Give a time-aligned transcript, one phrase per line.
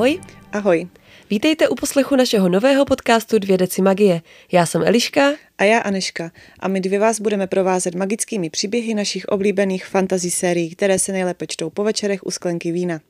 [0.00, 0.20] Ahoj.
[0.52, 0.88] Ahoj.
[1.30, 4.22] Vítejte u poslechu našeho nového podcastu Dvě deci magie.
[4.52, 5.32] Já jsem Eliška.
[5.58, 6.30] A já Aneška.
[6.60, 11.46] A my dvě vás budeme provázet magickými příběhy našich oblíbených fantasy sérií, které se nejlépe
[11.46, 13.00] čtou po večerech u sklenky vína.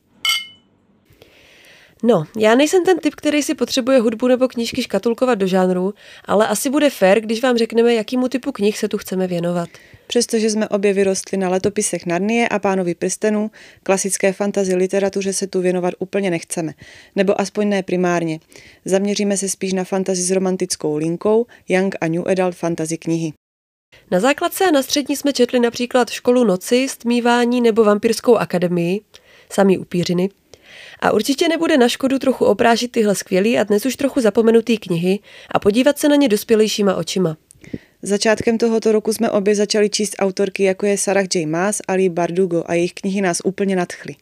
[2.03, 5.93] No, já nejsem ten typ, který si potřebuje hudbu nebo knížky škatulkovat do žánru,
[6.25, 9.69] ale asi bude fér, když vám řekneme, jakýmu typu knih se tu chceme věnovat.
[10.07, 13.51] Přestože jsme obě vyrostli na letopisech Narnie a Pánovi prstenů,
[13.83, 16.73] klasické fantasy literatuře se tu věnovat úplně nechceme.
[17.15, 18.39] Nebo aspoň ne primárně.
[18.85, 23.33] Zaměříme se spíš na fantasy s romantickou linkou, young a new adult fantasy knihy.
[24.11, 29.01] Na základce a na střední jsme četli například Školu noci, Stmívání nebo Vampírskou akademii,
[29.49, 30.29] samý upířiny.
[31.01, 35.19] A určitě nebude na škodu trochu oprážit tyhle skvělý a dnes už trochu zapomenutý knihy
[35.51, 37.37] a podívat se na ně dospělejšíma očima.
[38.01, 41.45] Začátkem tohoto roku jsme obě začali číst autorky, jako je Sarah J.
[41.45, 44.15] Maas a Lee Bardugo a jejich knihy nás úplně nadchly.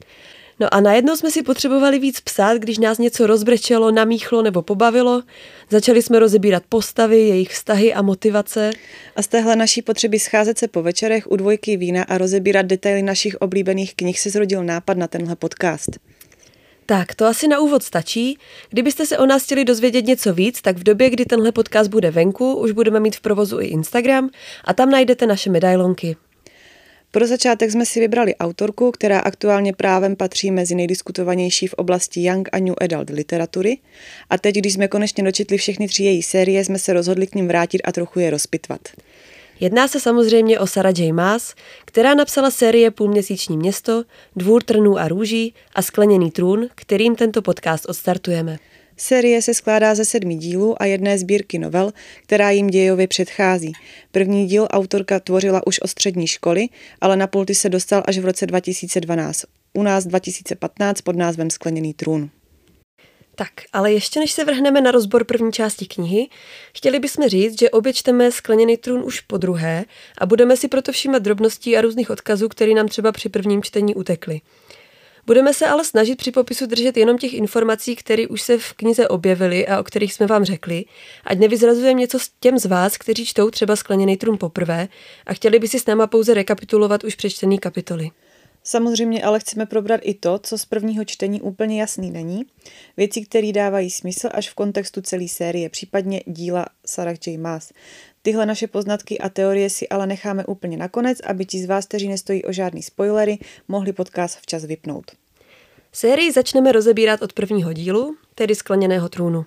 [0.59, 5.23] No a najednou jsme si potřebovali víc psát, když nás něco rozbrečelo, namíchlo nebo pobavilo.
[5.69, 8.71] Začali jsme rozebírat postavy, jejich vztahy a motivace.
[9.15, 13.03] A z téhle naší potřeby scházet se po večerech u dvojky vína a rozebírat detaily
[13.03, 16.08] našich oblíbených knih se zrodil nápad na tenhle podcast.
[16.89, 18.37] Tak, to asi na úvod stačí.
[18.69, 22.11] Kdybyste se o nás chtěli dozvědět něco víc, tak v době, kdy tenhle podcast bude
[22.11, 24.29] venku, už budeme mít v provozu i Instagram
[24.63, 26.15] a tam najdete naše medailonky.
[27.11, 32.49] Pro začátek jsme si vybrali autorku, která aktuálně právem patří mezi nejdiskutovanější v oblasti young
[32.51, 33.77] a new adult literatury.
[34.29, 37.47] A teď, když jsme konečně dočetli všechny tři její série, jsme se rozhodli k ním
[37.47, 38.81] vrátit a trochu je rozpitvat.
[39.59, 41.13] Jedná se samozřejmě o Sarah J.
[41.13, 41.53] Maas,
[41.85, 44.03] která napsala série Půlměsíční město,
[44.35, 48.57] Dvůr trnů a růží a Skleněný trůn, kterým tento podcast odstartujeme.
[48.97, 51.91] Série se skládá ze sedmi dílů a jedné sbírky novel,
[52.23, 53.73] která jim dějově předchází.
[54.11, 56.67] První díl autorka tvořila už o střední školy,
[57.01, 59.45] ale na pulty se dostal až v roce 2012.
[59.73, 62.29] U nás 2015 pod názvem Skleněný trůn.
[63.39, 66.27] Tak, ale ještě než se vrhneme na rozbor první části knihy,
[66.73, 69.85] chtěli bychom říct, že obě čteme Skleněný trůn už po druhé
[70.17, 73.95] a budeme si proto všímat drobností a různých odkazů, které nám třeba při prvním čtení
[73.95, 74.41] utekly.
[75.25, 79.07] Budeme se ale snažit při popisu držet jenom těch informací, které už se v knize
[79.07, 80.85] objevily a o kterých jsme vám řekli,
[81.23, 84.87] ať nevyzrazujeme něco s těm z vás, kteří čtou třeba Skleněný trůn poprvé
[85.25, 88.09] a chtěli by si s náma pouze rekapitulovat už přečtený kapitoly.
[88.63, 92.45] Samozřejmě ale chceme probrat i to, co z prvního čtení úplně jasný není,
[92.97, 97.37] věci, které dávají smysl až v kontextu celé série, případně díla Sarah J.
[97.37, 97.73] Maas.
[98.21, 102.07] Tyhle naše poznatky a teorie si ale necháme úplně nakonec, aby ti z vás, kteří
[102.07, 103.37] nestojí o žádný spoilery,
[103.67, 105.11] mohli podcast včas vypnout.
[105.91, 109.45] Sérii začneme rozebírat od prvního dílu, tedy skleněného trůnu.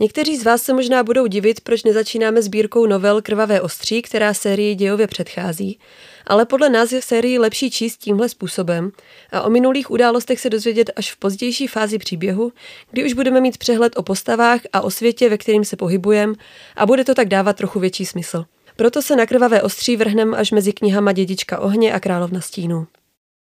[0.00, 4.74] Někteří z vás se možná budou divit, proč nezačínáme sbírkou novel Krvavé ostří, která sérii
[4.74, 5.78] dějově předchází,
[6.26, 8.90] ale podle nás je sérii lepší číst tímhle způsobem
[9.32, 12.52] a o minulých událostech se dozvědět až v pozdější fázi příběhu,
[12.90, 16.34] kdy už budeme mít přehled o postavách a o světě, ve kterým se pohybujeme
[16.76, 18.44] a bude to tak dávat trochu větší smysl.
[18.76, 22.86] Proto se na krvavé ostří vrhneme až mezi knihama Dědička ohně a Královna stínů.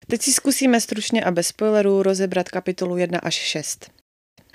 [0.06, 3.97] Teď si zkusíme stručně a bez spoilerů rozebrat kapitolu 1 až 6.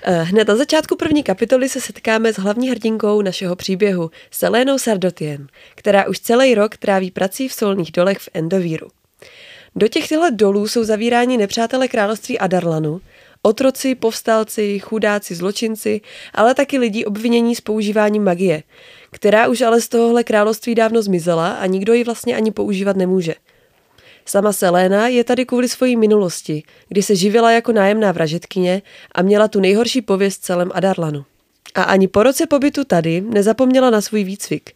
[0.02, 5.46] Eh, hned na začátku první kapitoly se setkáme s hlavní hrdinkou našeho příběhu, Selénou Sardotien,
[5.74, 8.88] která už celý rok tráví prací v solných dolech v Endovíru.
[9.76, 13.00] Do těchto dolů jsou zavíráni nepřátelé království Adarlanu,
[13.42, 16.00] otroci, povstalci, chudáci, zločinci,
[16.34, 18.62] ale taky lidi obvinění z používání magie,
[19.10, 23.34] která už ale z tohohle království dávno zmizela a nikdo ji vlastně ani používat nemůže–
[24.26, 29.48] Sama Selena je tady kvůli svojí minulosti, kdy se živila jako nájemná vražetkyně a měla
[29.48, 31.24] tu nejhorší pověst celém Adarlanu.
[31.74, 34.70] A ani po roce pobytu tady nezapomněla na svůj výcvik.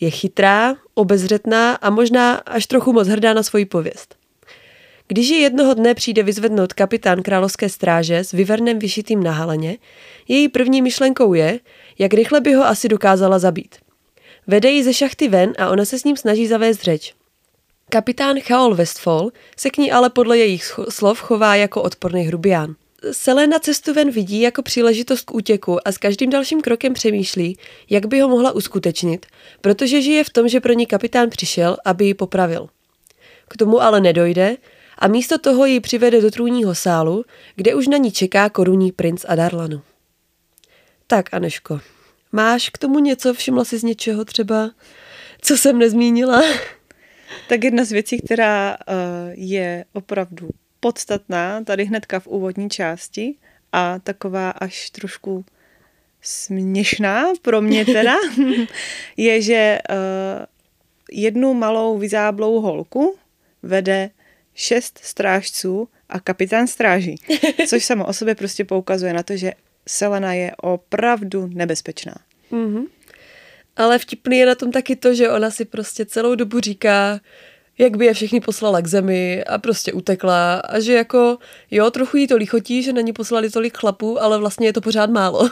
[0.00, 4.14] Je chytrá, obezřetná a možná až trochu moc hrdá na svoji pověst.
[5.08, 9.78] Když ji jednoho dne přijde vyzvednout kapitán královské stráže s vyvernem vyšitým na haleně,
[10.28, 11.60] její první myšlenkou je,
[11.98, 13.76] jak rychle by ho asi dokázala zabít.
[14.46, 17.14] Vede ji ze šachty ven a ona se s ním snaží zavést řeč.
[17.92, 22.74] Kapitán Chaol Westfall se k ní ale podle jejich slov chová jako odporný hrubián.
[23.12, 27.58] Selena cestu ven vidí jako příležitost k útěku a s každým dalším krokem přemýšlí,
[27.90, 29.26] jak by ho mohla uskutečnit,
[29.60, 32.68] protože žije v tom, že pro ní kapitán přišel, aby ji popravil.
[33.48, 34.56] K tomu ale nedojde
[34.98, 37.24] a místo toho ji přivede do trůního sálu,
[37.56, 39.82] kde už na ní čeká korunní princ Adarlanu.
[41.06, 41.80] Tak, Aneško,
[42.32, 43.34] máš k tomu něco?
[43.34, 44.70] Všimla jsi z něčeho třeba,
[45.40, 46.42] co jsem nezmínila?
[47.48, 48.94] Tak jedna z věcí, která uh,
[49.32, 50.48] je opravdu
[50.80, 53.34] podstatná tady hnedka v úvodní části
[53.72, 55.44] a taková až trošku
[56.22, 58.14] směšná pro mě teda,
[59.16, 59.96] je, že uh,
[61.10, 63.16] jednu malou vyzáblou holku
[63.62, 64.10] vede
[64.54, 67.16] šest strážců a kapitán stráží.
[67.66, 69.52] Což samo o sobě prostě poukazuje na to, že
[69.88, 72.14] Selena je opravdu nebezpečná.
[72.52, 72.86] Mm-hmm.
[73.76, 77.20] Ale vtipný je na tom taky to, že ona si prostě celou dobu říká,
[77.78, 81.38] jak by je všechny poslala k zemi a prostě utekla a že jako,
[81.70, 84.80] jo, trochu jí to lichotí, že na ní poslali tolik chlapů, ale vlastně je to
[84.80, 85.50] pořád málo.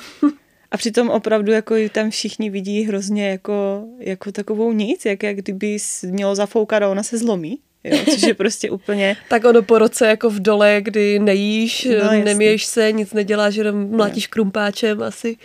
[0.70, 5.76] A přitom opravdu jako tam všichni vidí hrozně jako, jako takovou nic, jak, jak kdyby
[6.06, 7.58] mělo zafoukat a ona se zlomí.
[7.84, 9.16] Jo, což je prostě úplně...
[9.28, 13.90] tak ono po roce jako v dole, kdy nejíš, no, neměješ se, nic neděláš, jenom
[13.90, 14.30] mlátíš no.
[14.30, 15.36] krumpáčem, asi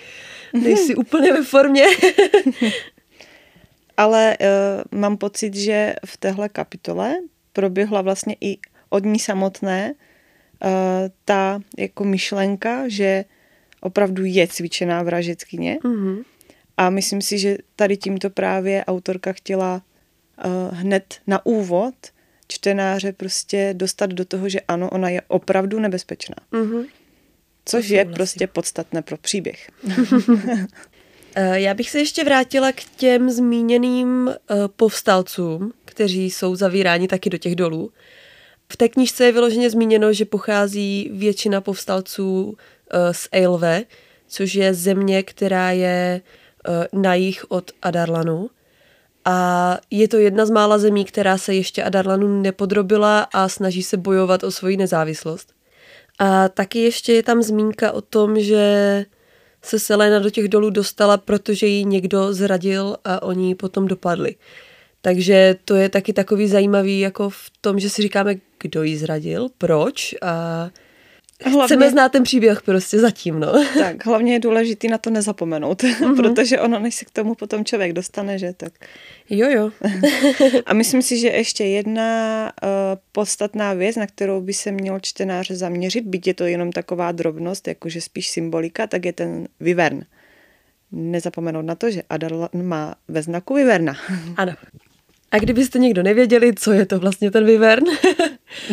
[0.53, 1.85] nejsi úplně ve formě.
[3.97, 7.15] Ale uh, mám pocit, že v téhle kapitole
[7.53, 8.57] proběhla vlastně i
[8.89, 10.69] od ní samotné uh,
[11.25, 13.25] ta jako myšlenka, že
[13.81, 15.77] opravdu je cvičená vražetkyně.
[15.83, 16.23] Mm-hmm.
[16.77, 19.81] A myslím si, že tady tímto právě autorka chtěla
[20.45, 21.95] uh, hned na úvod
[22.47, 26.35] čtenáře prostě dostat do toho, že ano, ona je opravdu nebezpečná.
[26.51, 26.85] Mm-hmm.
[27.65, 29.71] Což je prostě podstatné pro příběh.
[31.36, 37.30] Eh, já bych se ještě vrátila k těm zmíněným eh, povstalcům, kteří jsou zavíráni taky
[37.30, 37.92] do těch dolů.
[38.71, 42.57] V té knížce je vyloženě zmíněno, že pochází většina povstalců
[42.92, 43.83] eh, z Eilve,
[44.27, 46.21] což je země, která je
[46.94, 48.50] na jih od Adarlanu.
[49.25, 53.98] A je to jedna z mála zemí, která se ještě Adarlanu nepodrobila a snaží se
[53.98, 55.54] bojovat o svoji nezávislost.
[56.19, 59.06] A taky ještě je tam zmínka o tom, že
[59.62, 64.36] se Selena do těch dolů dostala, protože ji někdo zradil a oni ji potom dopadli.
[65.01, 69.50] Takže to je taky takový zajímavý jako v tom, že si říkáme, kdo ji zradil,
[69.57, 70.69] proč a
[71.43, 73.65] Hlavně, Chceme znát ten příběh prostě zatím, no.
[73.77, 76.15] Tak, hlavně je důležitý na to nezapomenout, mm-hmm.
[76.21, 78.73] protože ono, než se k tomu potom člověk dostane, že tak.
[79.29, 79.71] Jo, jo.
[80.65, 82.69] A myslím si, že ještě jedna uh,
[83.11, 87.67] podstatná věc, na kterou by se měl čtenář zaměřit, byť je to jenom taková drobnost,
[87.67, 90.01] jakože spíš symbolika, tak je ten vyvern.
[90.91, 93.97] Nezapomenout na to, že Adal má ve znaku vyverna.
[94.37, 94.53] Ano.
[95.31, 97.83] A kdybyste někdo nevěděli, co je to vlastně ten vyvern,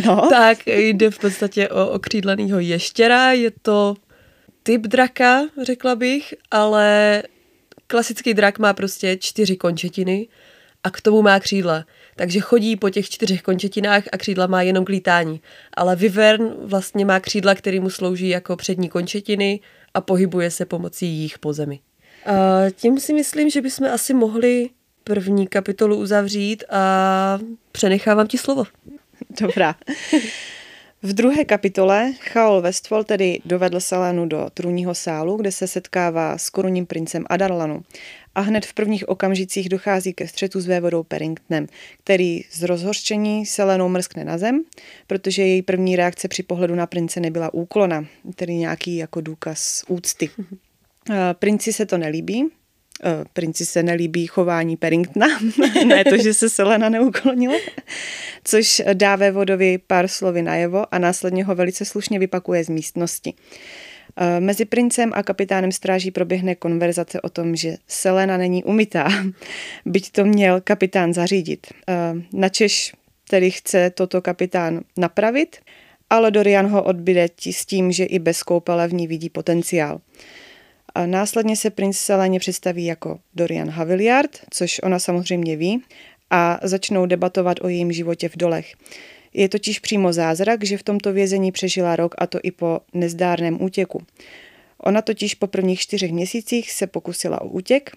[0.07, 0.29] no.
[0.31, 3.33] tak jde v podstatě o okřídlenýho ještěra.
[3.33, 3.97] Je to
[4.63, 7.23] typ draka, řekla bych, ale
[7.87, 10.29] klasický drak má prostě čtyři končetiny
[10.85, 11.85] a k tomu má křídla.
[12.17, 15.41] Takže chodí po těch čtyřech končetinách a křídla má jenom k lítání.
[15.75, 19.61] Ale vyvern vlastně má křídla, který mu slouží jako přední končetiny
[19.95, 21.81] a pohybuje se pomocí jich po zemi.
[22.27, 24.71] A tím si myslím, že bychom asi mohli
[25.05, 27.39] první kapitolu uzavřít a
[27.73, 28.65] přenechávám ti slovo.
[29.41, 29.75] Dobrá.
[31.03, 36.51] V druhé kapitole Chaol Westfall tedy dovedl Selenu do trůního sálu, kde se setkává s
[36.51, 37.83] korunním princem Adarlanu.
[38.35, 41.67] A hned v prvních okamžicích dochází ke střetu s vévodou Perringtonem,
[42.05, 44.63] který z rozhořčení Selenou mrskne na zem,
[45.07, 50.31] protože její první reakce při pohledu na prince nebyla úklona, tedy nějaký jako důkaz úcty.
[51.39, 52.60] Princi se to nelíbí, Eh,
[53.33, 55.27] princi se nelíbí chování Perringtona,
[55.87, 57.57] ne to, že se Selena neuklonila,
[58.45, 63.35] což dá vodovi pár slovy najevo a následně ho velice slušně vypakuje z místnosti.
[64.17, 69.09] Eh, mezi princem a kapitánem stráží proběhne konverzace o tom, že Selena není umytá,
[69.87, 71.67] byť to měl kapitán zařídit.
[71.89, 71.95] Eh,
[72.33, 72.93] načež
[73.31, 75.57] tedy chce toto kapitán napravit,
[76.11, 80.01] ale Dorian ho odbyde s tím, že i bez koupele v ní vidí potenciál.
[80.95, 85.83] A následně se princ Seleně představí jako Dorian Haviliard, což ona samozřejmě ví,
[86.31, 88.75] a začnou debatovat o jejím životě v dolech.
[89.35, 93.63] Je totiž přímo zázrak, že v tomto vězení přežila rok a to i po nezdárném
[93.63, 94.03] útěku.
[94.79, 97.91] Ona totiž po prvních čtyřech měsících se pokusila o útěk,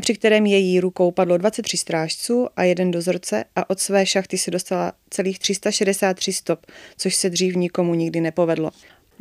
[0.00, 4.50] při kterém její rukou padlo 23 strážců a jeden dozorce a od své šachty se
[4.50, 8.70] dostala celých 363 stop, což se dřív nikomu nikdy nepovedlo.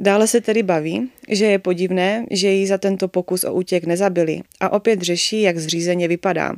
[0.03, 4.41] Dále se tedy baví, že je podivné, že jí za tento pokus o útěk nezabili
[4.59, 6.55] a opět řeší, jak zřízeně vypadá,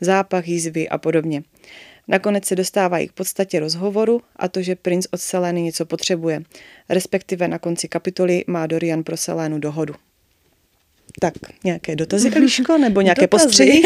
[0.00, 1.42] zápach, jízvy a podobně.
[2.08, 6.42] Nakonec se dostávají k podstatě rozhovoru a to, že princ od Seleny něco potřebuje,
[6.88, 9.94] respektive na konci kapitoly má Dorian pro Selénu dohodu.
[11.20, 11.34] Tak,
[11.64, 13.82] nějaké dotazy, Eliško, nebo nějaké postřehy?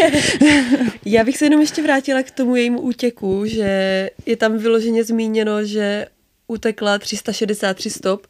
[1.05, 5.65] Já bych se jenom ještě vrátila k tomu jejímu útěku, že je tam vyloženě zmíněno,
[5.65, 6.07] že
[6.49, 8.27] utekla 363 stop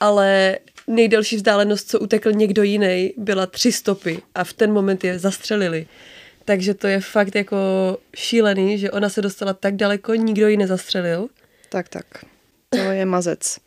[0.00, 5.18] ale nejdelší vzdálenost, co utekl někdo jiný, byla tři stopy a v ten moment je
[5.18, 5.86] zastřelili.
[6.44, 7.56] Takže to je fakt jako
[8.16, 11.28] šílený, že ona se dostala tak daleko, nikdo ji nezastřelil.
[11.68, 12.06] Tak, tak.
[12.68, 13.58] To je mazec.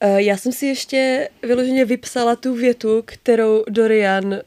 [0.00, 4.40] Eh, já jsem si ještě vyloženě vypsala tu větu, kterou Dorian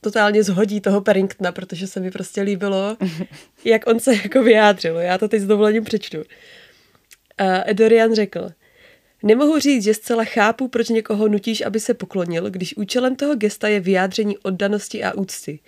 [0.00, 2.96] totálně zhodí toho Perringtona, protože se mi prostě líbilo,
[3.64, 4.96] jak on se jako vyjádřil.
[4.96, 6.18] Já to teď s dovolením přečtu.
[7.40, 8.50] Uh, Dorian řekl,
[9.22, 13.68] Nemohu říct, že zcela chápu, proč někoho nutíš, aby se poklonil, když účelem toho gesta
[13.68, 15.58] je vyjádření oddanosti a úcty.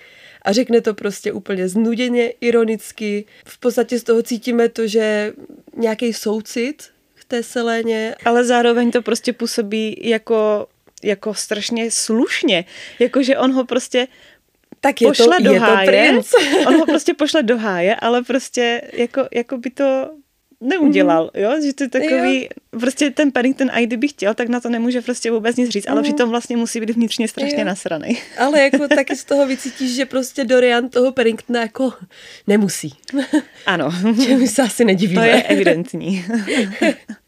[0.43, 3.25] A řekne to prostě úplně znuděně, ironicky.
[3.47, 5.33] V podstatě z toho cítíme to, že
[5.77, 6.83] nějaký soucit
[7.15, 8.15] v té Seléně.
[8.25, 10.67] Ale zároveň to prostě působí jako,
[11.03, 12.65] jako strašně slušně.
[12.99, 14.09] Jako, že on ho prostě
[14.81, 15.87] tak je pošle to, do je háje.
[15.87, 16.33] to princ.
[16.67, 20.11] on ho prostě pošle do háje, ale prostě jako, jako by to
[20.63, 21.43] neudělal, mm.
[21.43, 22.81] jo, že to je takový, jo.
[22.81, 25.93] prostě ten Paddington, a kdyby chtěl, tak na to nemůže prostě vůbec nic říct, mm.
[25.93, 26.05] ale mhm.
[26.11, 27.65] přitom vlastně musí být vnitřně strašně jo.
[27.65, 28.19] nasraný.
[28.39, 31.93] Ale jako taky z toho vycítíš, že prostě Dorian toho Paddingtona jako
[32.47, 32.95] nemusí.
[33.67, 33.91] Ano.
[34.27, 35.21] Že my se asi nedivíme.
[35.21, 36.25] To je evidentní.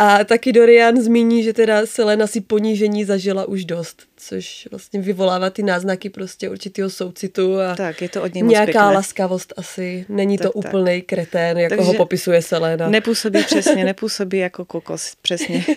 [0.00, 5.50] A taky Dorian zmíní, že teda Selena si ponížení zažila už dost, což vlastně vyvolává
[5.50, 8.94] ty náznaky prostě určitého soucitu a tak, je to od něj nějaká pěkné.
[8.94, 10.06] laskavost asi.
[10.08, 12.88] Není tak, to úplný kretén, jako Takže ho popisuje Selena.
[12.88, 15.64] Nepůsobí přesně, nepůsobí jako kokos, přesně.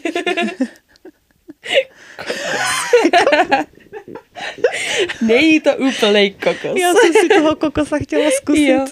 [5.21, 6.79] Není to úplný kokos.
[6.81, 8.67] Já jsem si toho kokosa chtěla zkusit.
[8.67, 8.85] Jo.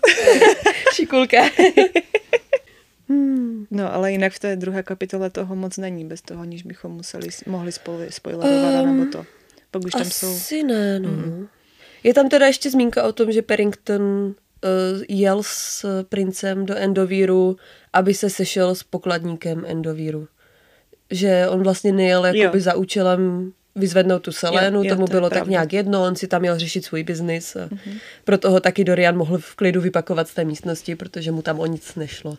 [0.94, 1.38] Šikulka.
[3.10, 3.66] Hmm.
[3.72, 7.28] No, ale jinak v té druhé kapitole toho moc není, bez toho, aniž bychom museli,
[7.48, 7.72] mohli
[8.10, 9.26] spoilerovat, um, nebo to.
[9.72, 10.32] Pak už tam asi jsou...
[10.32, 11.10] Asi ne, no.
[11.10, 11.48] Hmm.
[12.04, 14.34] Je tam teda ještě zmínka o tom, že Paddington uh,
[15.10, 17.58] jel s princem do Endovíru,
[17.94, 20.28] aby se sešel s pokladníkem Endovíru.
[21.12, 25.30] Že on vlastně nejel jakoby za účelem vyzvednout tu Selénu, jo, jo, tomu to bylo
[25.30, 27.56] tak nějak jedno, on si tam měl řešit svůj biznis.
[27.56, 28.00] A mm-hmm.
[28.24, 31.66] Proto ho taky Dorian mohl v klidu vypakovat z té místnosti, protože mu tam o
[31.66, 32.38] nic nešlo.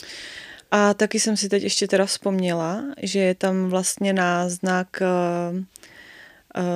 [0.70, 5.64] A taky jsem si teď ještě teda vzpomněla, že je tam vlastně náznak uh, uh,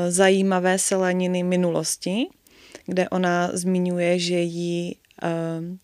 [0.08, 2.26] zajímavé seleniny minulosti,
[2.86, 5.76] kde ona zmiňuje, že jí uh,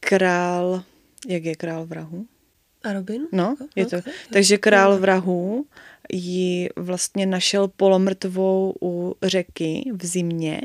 [0.00, 0.82] král,
[1.28, 2.26] jak je král vrahu?
[2.82, 3.22] A Robin?
[3.32, 3.98] No, je to.
[3.98, 4.12] Okay.
[4.32, 5.66] Takže král vrahů
[6.12, 10.60] ji vlastně našel polomrtvou u řeky v zimě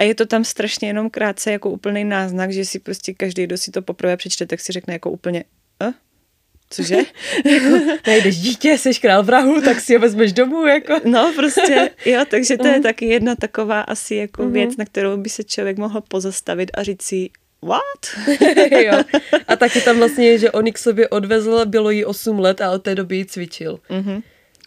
[0.00, 3.58] a je to tam strašně jenom krátce jako úplný náznak, že si prostě každý, kdo
[3.58, 5.59] si to poprvé přečte, tak si řekne jako úplně eh?
[6.72, 6.96] Cože?
[7.44, 11.00] jako, najdeš dítě, jsi král vrahu, tak si ho vezmeš domů, jako.
[11.04, 12.82] No, prostě, jo, takže to je mhm.
[12.82, 14.52] taky jedna taková asi jako uh-huh.
[14.52, 17.30] věc, na kterou by se člověk mohl pozastavit a říct si,
[17.62, 18.28] what?
[18.84, 19.02] jo.
[19.48, 22.82] A taky tam vlastně, že on k sobě odvezl, bylo jí 8 let a od
[22.82, 23.80] té doby ji cvičil.
[23.90, 24.22] Uh-huh.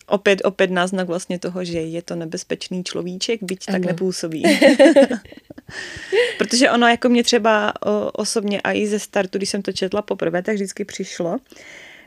[0.07, 3.75] Opět, opět náznak vlastně toho, že je to nebezpečný človíček, byť ano.
[3.75, 4.43] tak nepůsobí.
[6.37, 10.01] Protože ono jako mě třeba o, osobně a i ze startu, když jsem to četla
[10.01, 11.37] poprvé, tak vždycky přišlo,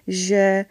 [0.09, 0.65] že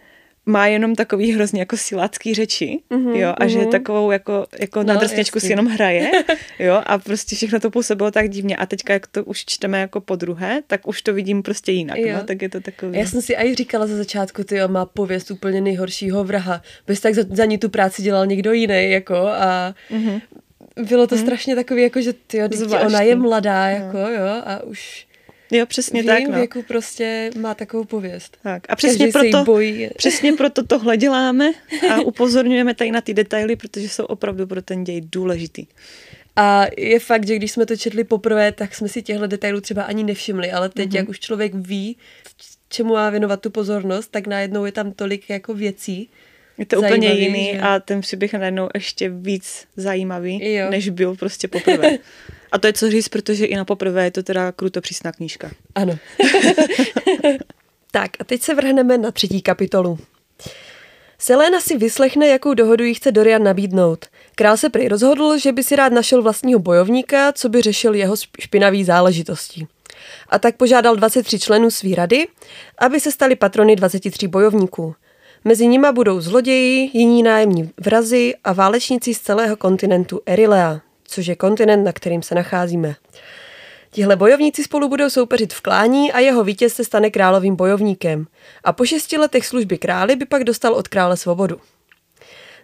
[0.46, 3.48] má jenom takový hrozně jako silácký řeči, mm-hmm, jo, a mm-hmm.
[3.48, 3.70] že mhm.
[3.70, 6.12] takovou jako, jako no, na drsněčku si jenom hraje,
[6.60, 8.56] jo, a prostě všechno to působilo tak divně.
[8.56, 11.98] A teďka, jak to už čteme jako po druhé, tak už to vidím prostě jinak,
[11.98, 12.18] jo.
[12.18, 12.98] no, tak je to takový.
[12.98, 17.14] Já jsem si i říkala za začátku, ty má pověst úplně nejhoršího vraha, bez tak
[17.14, 20.22] za, za ní tu práci dělal někdo jiný, jako, a mm-hmm.
[20.90, 21.22] bylo to mm-hmm.
[21.22, 22.44] strašně takový, jako, že ty
[22.86, 23.76] ona je mladá, no.
[23.76, 25.08] jako, jo, a už
[25.52, 26.24] Jo, přesně v tak.
[26.24, 26.38] V no.
[26.38, 28.38] věku prostě má takovou pověst.
[28.44, 28.64] Tak.
[28.70, 29.90] A přesně proto, bojí.
[29.98, 31.52] přesně proto tohle děláme
[31.90, 35.66] a upozorňujeme tady na ty detaily, protože jsou opravdu pro ten děj důležitý.
[36.36, 39.84] A je fakt, že když jsme to četli poprvé, tak jsme si těchto detailů třeba
[39.84, 40.96] ani nevšimli, ale teď, mm-hmm.
[40.96, 41.98] jak už člověk ví,
[42.70, 46.10] čemu má věnovat tu pozornost, tak najednou je tam tolik jako věcí.
[46.58, 47.60] Je to úplně jiný že...
[47.60, 50.70] a ten příběh najednou ještě víc zajímavý, jo.
[50.70, 51.98] než byl prostě poprvé.
[52.56, 55.52] A to je co říct, protože i na poprvé je to teda kruto přísná knížka.
[55.76, 55.98] Ano.
[57.92, 60.00] tak a teď se vrhneme na třetí kapitolu.
[61.18, 64.06] Selena si vyslechne, jakou dohodu jí chce Dorian nabídnout.
[64.36, 68.16] Král se prý rozhodl, že by si rád našel vlastního bojovníka, co by řešil jeho
[68.40, 69.68] špinavý záležitosti.
[70.30, 72.28] A tak požádal 23 členů své rady,
[72.78, 74.96] aby se stali patrony 23 bojovníků.
[75.46, 81.36] Mezi nima budou zloději, jiní nájemní vrazy a válečníci z celého kontinentu Erilea což je
[81.36, 82.96] kontinent, na kterým se nacházíme.
[83.92, 88.28] Tihle bojovníci spolu budou soupeřit v klání a jeho vítěz se stane královým bojovníkem.
[88.64, 91.60] A po šesti letech služby králi by pak dostal od krále svobodu.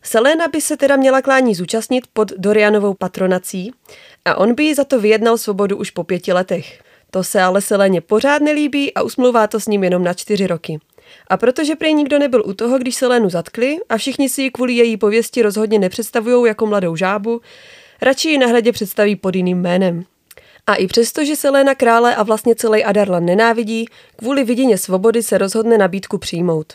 [0.03, 3.71] Selena by se teda měla klání zúčastnit pod Dorianovou patronací
[4.25, 6.79] a on by jí za to vyjednal svobodu už po pěti letech.
[7.11, 10.79] To se ale Seleně pořád nelíbí a usmlouvá to s ním jenom na čtyři roky.
[11.27, 14.73] A protože prej nikdo nebyl u toho, když Selenu zatkli a všichni si ji kvůli
[14.73, 17.41] její pověsti rozhodně nepředstavují jako mladou žábu,
[18.01, 20.03] radši ji na hradě představí pod jiným jménem.
[20.67, 25.37] A i přesto, že Selena krále a vlastně celý Adarlan nenávidí, kvůli vidině svobody se
[25.37, 26.73] rozhodne nabídku přijmout.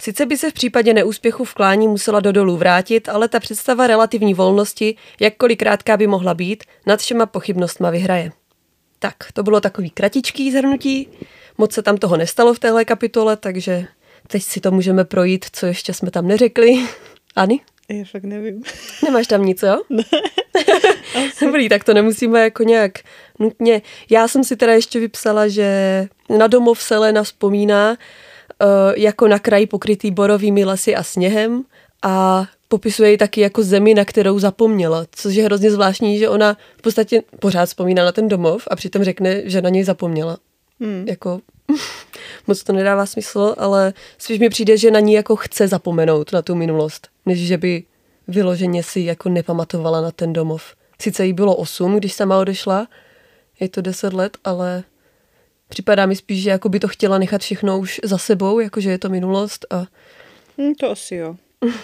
[0.00, 3.86] Sice by se v případě neúspěchu v klání musela do dolů vrátit, ale ta představa
[3.86, 8.32] relativní volnosti, jakkoliv krátká by mohla být, nad všema pochybnostma vyhraje.
[8.98, 11.08] Tak, to bylo takový kratičký zhrnutí.
[11.58, 13.86] Moc se tam toho nestalo v téhle kapitole, takže
[14.26, 16.78] teď si to můžeme projít, co ještě jsme tam neřekli.
[17.36, 17.60] Ani?
[17.88, 18.62] Já fakt nevím.
[19.04, 19.82] Nemáš tam nic, jo?
[19.90, 20.04] Ne.
[21.40, 22.92] Dobrý, tak to nemusíme jako nějak
[23.38, 23.82] nutně.
[24.10, 25.68] Já jsem si teda ještě vypsala, že
[26.38, 27.96] na domov Selena vzpomíná uh,
[28.96, 31.64] jako na kraji pokrytý borovými lesy a sněhem
[32.02, 36.56] a popisuje ji taky jako zemi, na kterou zapomněla, což je hrozně zvláštní, že ona
[36.76, 40.38] v podstatě pořád vzpomíná na ten domov a přitom řekne, že na něj zapomněla.
[40.80, 41.04] Hmm.
[41.08, 41.40] Jako
[42.46, 46.42] moc to nedává smysl, ale spíš mi přijde, že na ní jako chce zapomenout na
[46.42, 47.84] tu minulost, než že by
[48.28, 50.74] vyloženě si jako nepamatovala na ten domov.
[51.02, 52.88] Sice jí bylo 8, když sama odešla,
[53.60, 54.84] je to 10 let, ale
[55.68, 58.98] připadá mi spíš, že jako by to chtěla nechat všechno už za sebou, jakože je
[58.98, 59.86] to minulost a...
[60.58, 61.36] Hmm, to asi jo.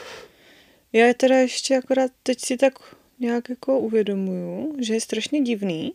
[0.92, 2.72] Já teda ještě akorát teď si tak
[3.18, 5.92] nějak jako uvědomuju, že je strašně divný,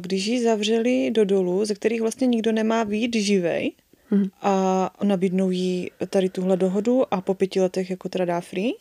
[0.00, 3.72] když ji zavřeli do dolu, ze kterých vlastně nikdo nemá výjít živej
[4.10, 4.24] hmm.
[4.42, 8.72] a nabídnou jí tady tuhle dohodu a po pěti letech jako teda dá free,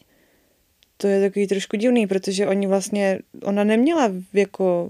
[0.98, 4.90] to je takový trošku divný, protože oni vlastně, ona neměla jako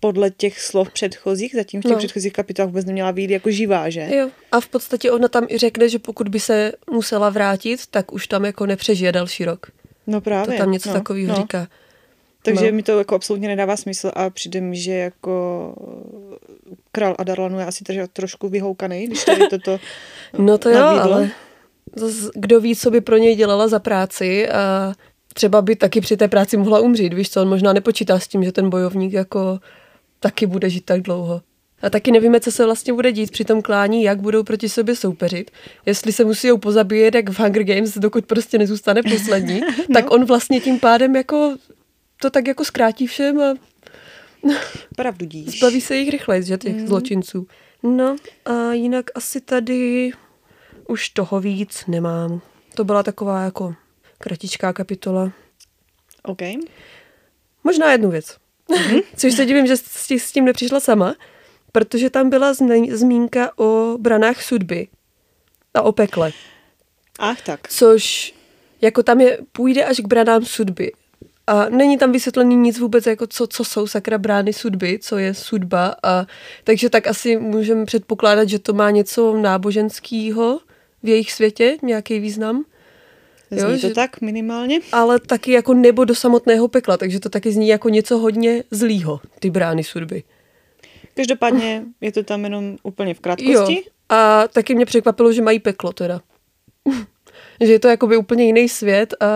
[0.00, 1.98] podle těch slov předchozích, zatím v těch no.
[1.98, 4.08] předchozích kapitolách vůbec neměla být jako živá, že?
[4.10, 4.30] Jo.
[4.52, 8.26] A v podstatě ona tam i řekne, že pokud by se musela vrátit, tak už
[8.26, 9.66] tam jako nepřežije další rok.
[10.06, 10.56] No právě.
[10.56, 11.42] To tam něco no, takového no.
[11.42, 11.68] říká.
[12.42, 12.76] Takže no.
[12.76, 15.74] mi to jako absolutně nedává smysl a přijde mi, že jako
[16.92, 19.80] král Adarlanu je asi trošku vyhoukaný, když tady toto
[20.38, 21.30] No to jo, ale
[21.96, 24.92] zas, kdo ví, co by pro něj dělala za práci a
[25.34, 28.44] třeba by taky při té práci mohla umřít, víš co, on možná nepočítá s tím,
[28.44, 29.58] že ten bojovník jako
[30.20, 31.40] taky bude žít tak dlouho.
[31.82, 34.96] A taky nevíme, co se vlastně bude dít při tom klání, jak budou proti sobě
[34.96, 35.50] soupeřit.
[35.86, 39.94] Jestli se musí pozabíjet jak v Hunger Games, dokud prostě nezůstane poslední, no.
[39.94, 41.56] tak on vlastně tím pádem jako
[42.20, 43.54] to tak jako zkrátí všem a
[44.96, 45.58] Pravdu díš.
[45.58, 46.86] Zbaví se jich rychleji, že těch mm.
[46.86, 47.46] zločinců.
[47.82, 50.10] No a jinak asi tady
[50.88, 52.40] už toho víc nemám.
[52.74, 53.74] To byla taková jako
[54.18, 55.32] kratičká kapitola.
[56.22, 56.40] OK.
[57.64, 58.36] Možná jednu věc.
[58.70, 59.02] Mm-hmm.
[59.16, 61.14] Což se divím, že jsi s tím nepřišla sama,
[61.72, 62.54] protože tam byla
[62.90, 64.88] zmínka o branách sudby
[65.74, 66.32] a o pekle.
[67.18, 67.68] Ach tak.
[67.68, 68.34] Což
[68.80, 70.92] jako tam je, půjde až k branám sudby.
[71.46, 75.34] A není tam vysvětlený nic vůbec, jako co, co jsou sakra brány sudby, co je
[75.34, 75.94] sudba.
[76.02, 76.26] A,
[76.64, 80.60] takže tak asi můžeme předpokládat, že to má něco náboženského
[81.02, 82.64] v jejich světě, nějaký význam.
[83.50, 84.80] Zní jo, to že, tak minimálně.
[84.92, 89.20] Ale taky jako nebo do samotného pekla, takže to taky zní jako něco hodně zlýho,
[89.38, 90.22] ty brány sudby.
[91.14, 93.74] Každopádně je to tam jenom úplně v krátkosti.
[93.74, 93.82] Jo.
[94.08, 96.20] A taky mě překvapilo, že mají peklo teda.
[97.60, 99.26] že je to jakoby úplně jiný svět a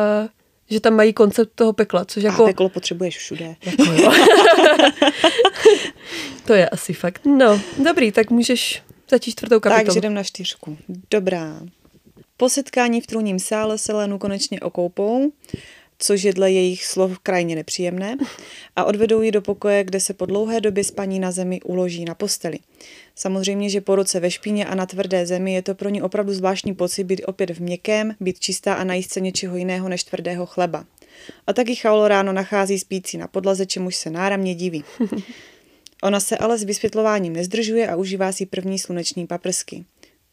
[0.71, 2.45] že tam mají koncept toho pekla, což jako...
[2.45, 3.57] A peklo potřebuješ všude.
[3.65, 4.13] Jako jo.
[6.47, 7.25] to je asi fakt.
[7.25, 9.85] No, dobrý, tak můžeš začít čtvrtou kapitolu.
[9.85, 10.79] Takže jdem na čtyřku.
[11.11, 11.61] Dobrá.
[12.37, 15.33] Po setkání v trůním sále se Lenu konečně okoupou,
[15.99, 18.17] což je dle jejich slov krajně nepříjemné,
[18.77, 22.15] a odvedou ji do pokoje, kde se po dlouhé době spaní na zemi uloží na
[22.15, 22.59] posteli.
[23.15, 26.35] Samozřejmě, že po roce ve špíně a na tvrdé zemi je to pro ní opravdu
[26.35, 30.47] zvláštní pocit být opět v měkkém, být čistá a najíst se něčeho jiného než tvrdého
[30.47, 30.85] chleba.
[31.47, 34.85] A taky Chaolo ráno nachází spící na podlaze, čemuž se náramně diví.
[36.03, 39.85] Ona se ale s vysvětlováním nezdržuje a užívá si první sluneční paprsky.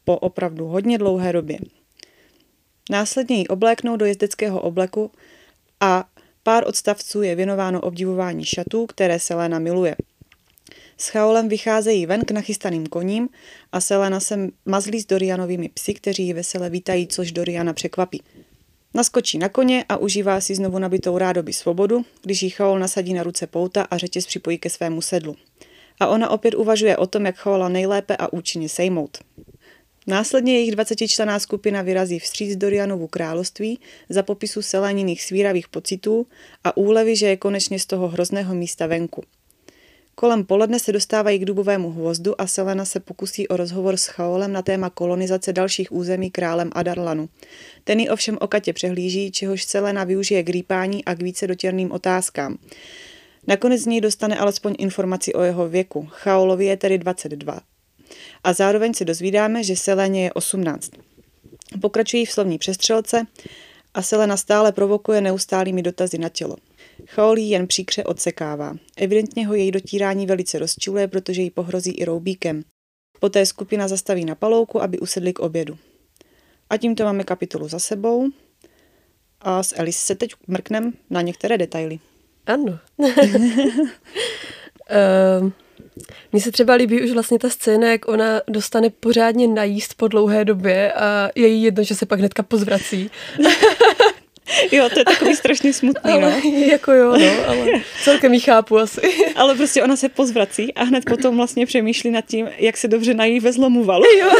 [0.04, 1.58] Po opravdu hodně dlouhé době.
[2.90, 5.10] Následně ji obléknou do jezdeckého obleku
[5.80, 6.04] a
[6.42, 9.96] pár odstavců je věnováno obdivování šatů, které Selena miluje.
[10.96, 13.28] S Chaolem vycházejí ven k nachystaným koním
[13.72, 18.22] a Selena se mazlí s Dorianovými psy, kteří ji vesele vítají, což Doriana překvapí.
[18.94, 23.22] Naskočí na koně a užívá si znovu nabitou rádoby svobodu, když jí Chaol nasadí na
[23.22, 25.36] ruce pouta a řetěz připojí ke svému sedlu.
[26.00, 29.18] A ona opět uvažuje o tom, jak Chaola nejlépe a účinně sejmout.
[30.06, 36.26] Následně jejich 20-člená skupina vyrazí vstříc Dorianovu království za popisu seleniných svíravých pocitů
[36.64, 39.22] a úlevy, že je konečně z toho hrozného místa venku.
[40.14, 44.52] Kolem poledne se dostávají k dubovému hvozdu a Selena se pokusí o rozhovor s Chaolem
[44.52, 47.28] na téma kolonizace dalších území králem Adarlanu.
[47.84, 52.58] Ten ji ovšem okatě přehlíží, čehož Selena využije k rýpání a k více dotěrným otázkám.
[53.46, 56.08] Nakonec z něj dostane alespoň informaci o jeho věku.
[56.10, 57.60] Chaolovi je tedy 22
[58.44, 60.90] a zároveň se dozvídáme, že Seleně je 18.
[61.80, 63.26] Pokračují v slovní přestřelce
[63.94, 66.56] a Selena stále provokuje neustálými dotazy na tělo.
[67.06, 68.76] Chaolí jen příkře odsekává.
[68.96, 72.62] Evidentně ho její dotírání velice rozčiluje, protože jí pohrozí i roubíkem.
[73.20, 75.78] Poté skupina zastaví na palouku, aby usedli k obědu.
[76.70, 78.28] A tímto máme kapitolu za sebou.
[79.40, 81.98] A s Alice se teď mrknem na některé detaily.
[82.46, 82.78] Ano.
[82.98, 83.10] uh,
[86.32, 90.44] Mně se třeba líbí už vlastně ta scéna, jak ona dostane pořádně najíst po dlouhé
[90.44, 93.10] době a je jí jedno, že se pak hnedka pozvrací.
[94.72, 96.50] Jo, to je takový strašně smutný, ale, no.
[96.72, 97.66] Jako jo, no, ale
[98.04, 99.00] celkem jí chápu asi.
[99.36, 103.14] Ale prostě ona se pozvrací a hned potom vlastně přemýšlí nad tím, jak se dobře
[103.14, 104.04] nají ve zlomu valu.
[104.20, 104.30] Jo.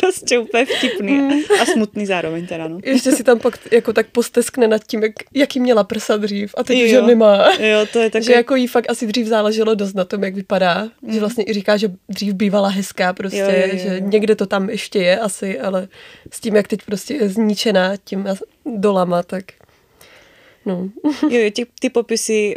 [0.00, 1.30] prostě úplně vtipný Mm.
[1.62, 2.78] a smutný zároveň teda, no.
[2.84, 6.64] Ještě si tam pak jako tak posteskne nad tím, jak, jaký měla prsa dřív a
[6.64, 7.00] teď už Jo.
[7.00, 7.48] ho nemá.
[7.58, 8.32] Jo, to je takový...
[8.32, 10.88] jako jí fakt asi dřív záleželo dost na tom, jak vypadá.
[11.08, 13.94] Že vlastně i říká, že dřív bývala hezká prostě, Jo, jo, jo, že jo.
[14.08, 15.88] někde to tam ještě je asi, ale
[16.32, 18.26] s tím, jak teď prostě je zničená tím
[18.66, 19.44] dolama, tak
[20.66, 20.88] no.
[21.30, 22.54] Jo, jo, ty, ty popisy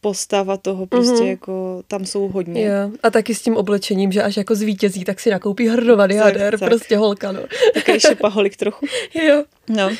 [0.00, 1.26] postava toho prostě Mhm.
[1.26, 2.64] jako tam jsou hodně.
[2.66, 2.90] Jo.
[3.02, 6.68] A taky s tím oblečením, že až jako zvítězí, tak si nakoupí hrdovat jader, tak.
[6.68, 7.40] prostě holka, no.
[7.74, 8.86] Takový šepaholik trochu.
[9.14, 9.44] Jo.
[9.68, 9.90] No.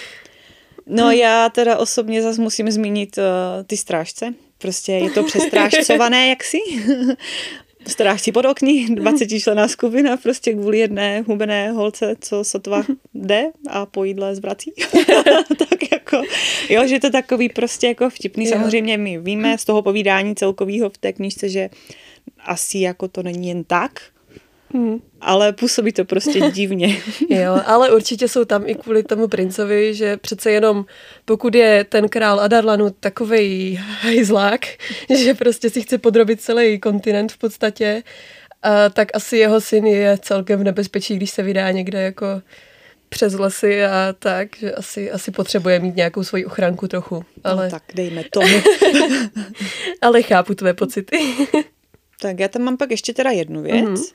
[0.87, 3.25] No já teda osobně zase musím zmínit uh,
[3.67, 4.35] ty strážce.
[4.59, 6.59] Prostě je to přestrážcované jaksi.
[7.87, 12.83] Strážci pod okní, 20 člená skupina, prostě kvůli jedné hubené holce, co sotva
[13.14, 14.73] jde a po jídle zvrací.
[15.59, 16.23] tak jako,
[16.69, 18.45] jo, že to takový prostě jako vtipný.
[18.45, 18.51] Jo.
[18.51, 21.71] Samozřejmě my víme z toho povídání celkového v té knižce, že
[22.45, 24.03] asi jako to není jen tak,
[24.74, 24.98] Hm.
[25.20, 26.96] ale působí to prostě divně.
[27.31, 30.87] Jo, ale určitě jsou tam i kvůli tomu princovi, že přece jenom
[31.24, 34.61] pokud je ten král Adarlanu takovej hajzlák,
[35.18, 38.02] že prostě si chce podrobit celý kontinent v podstatě,
[38.62, 42.26] a tak asi jeho syn je celkem v nebezpečí, když se vydá někde jako
[43.09, 47.24] přes lesy a tak, že asi, asi potřebuje mít nějakou svoji ochranku trochu.
[47.44, 48.46] Ale, No, tak dejme tomu.
[50.02, 51.18] ale chápu tvé pocity.
[52.20, 53.94] Tak já tam mám pak ještě teda jednu věc, Mhm.
[53.94, 54.12] mm-hmm.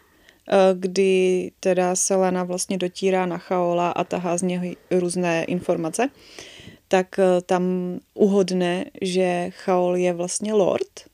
[0.73, 6.10] Kdy teda Selena vlastně dotírá na Chaola a tahá z něho různé informace,
[6.88, 7.63] tak eh, tam
[8.13, 11.10] uhodne, že Chaol je vlastně lord,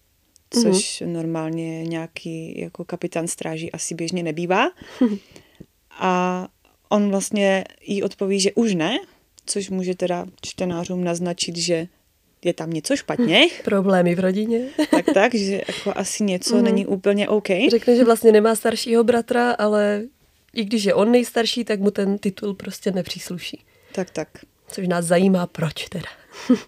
[0.50, 1.08] což mm-hmm.
[1.08, 4.72] normálně nějaký jako kapitán stráží asi běžně nebývá.
[6.02, 6.48] A
[6.89, 9.00] on vlastně jí odpoví, že už ne,
[9.46, 11.88] což může teda čtenářům naznačit, že
[12.45, 14.60] je tam něco špatně, Problémy v rodině.
[14.91, 16.63] tak tak, že jako asi něco mm.
[16.63, 17.47] není úplně OK.
[17.69, 20.04] Řekne, že vlastně nemá staršího bratra, ale
[20.54, 23.63] i když je on nejstarší, tak mu ten titul prostě nepřísluší.
[23.91, 24.28] Tak, tak.
[24.67, 26.10] Což nás zajímá, proč teda.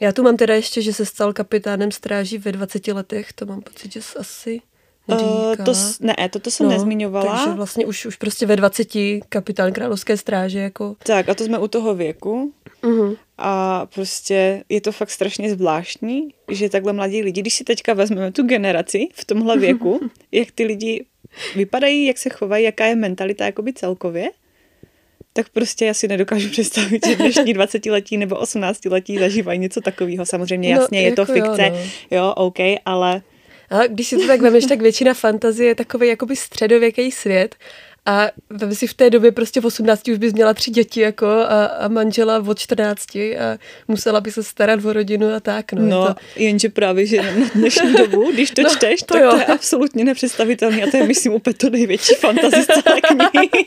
[0.00, 3.60] Já tu mám teda ještě, že se stal kapitánem stráží ve 20 letech, to mám
[3.60, 4.60] pocit, že asi
[5.08, 5.48] neříkala.
[5.48, 7.38] Uh, to, ne, toto jsem no, nezmiňovala.
[7.38, 8.88] Takže vlastně už, už prostě ve 20
[9.28, 10.96] kapitán královské stráže, jako...
[11.06, 13.16] Tak a to jsme u toho věku Uh-huh.
[13.38, 18.32] a prostě je to fakt strašně zvláštní, že takhle mladí lidi, když si teďka vezmeme
[18.32, 20.00] tu generaci v tomhle věku,
[20.32, 21.04] jak ty lidi
[21.56, 24.30] vypadají, jak se chovají, jaká je mentalita jakoby celkově,
[25.32, 30.26] tak prostě já si nedokážu představit, že dnešní 20-letí nebo 18-letí zažívají něco takového.
[30.26, 31.78] Samozřejmě No, jasně, je to jako jo, fikce, no.
[32.10, 33.22] jo, OK, ale
[33.74, 37.54] A když si to tak vemeš, tak většina fantazie je takový jakoby středověký svět
[38.06, 41.26] a vem si v té době prostě v 18 už bys měla tři děti jako
[41.26, 43.58] a, a manžela od 14 a
[43.88, 45.72] musela by se starat o rodinu a tak.
[45.72, 49.22] No, No, to, jenže právě, že na dnešní dobu, když to No, čteš, to tak
[49.22, 49.30] jo.
[49.30, 53.48] to je absolutně nepředstavitelné a to je, myslím, úplně to největší fantazie z celé knihy.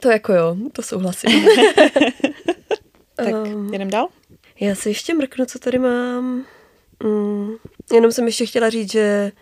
[0.00, 1.30] to jako jo, to souhlasím.
[3.16, 4.08] tak Um, jedem dál?
[4.60, 6.44] Já si ještě mrknu, co tady mám.
[7.02, 7.50] Mm,
[7.92, 9.32] jenom jsem ještě chtěla říct, že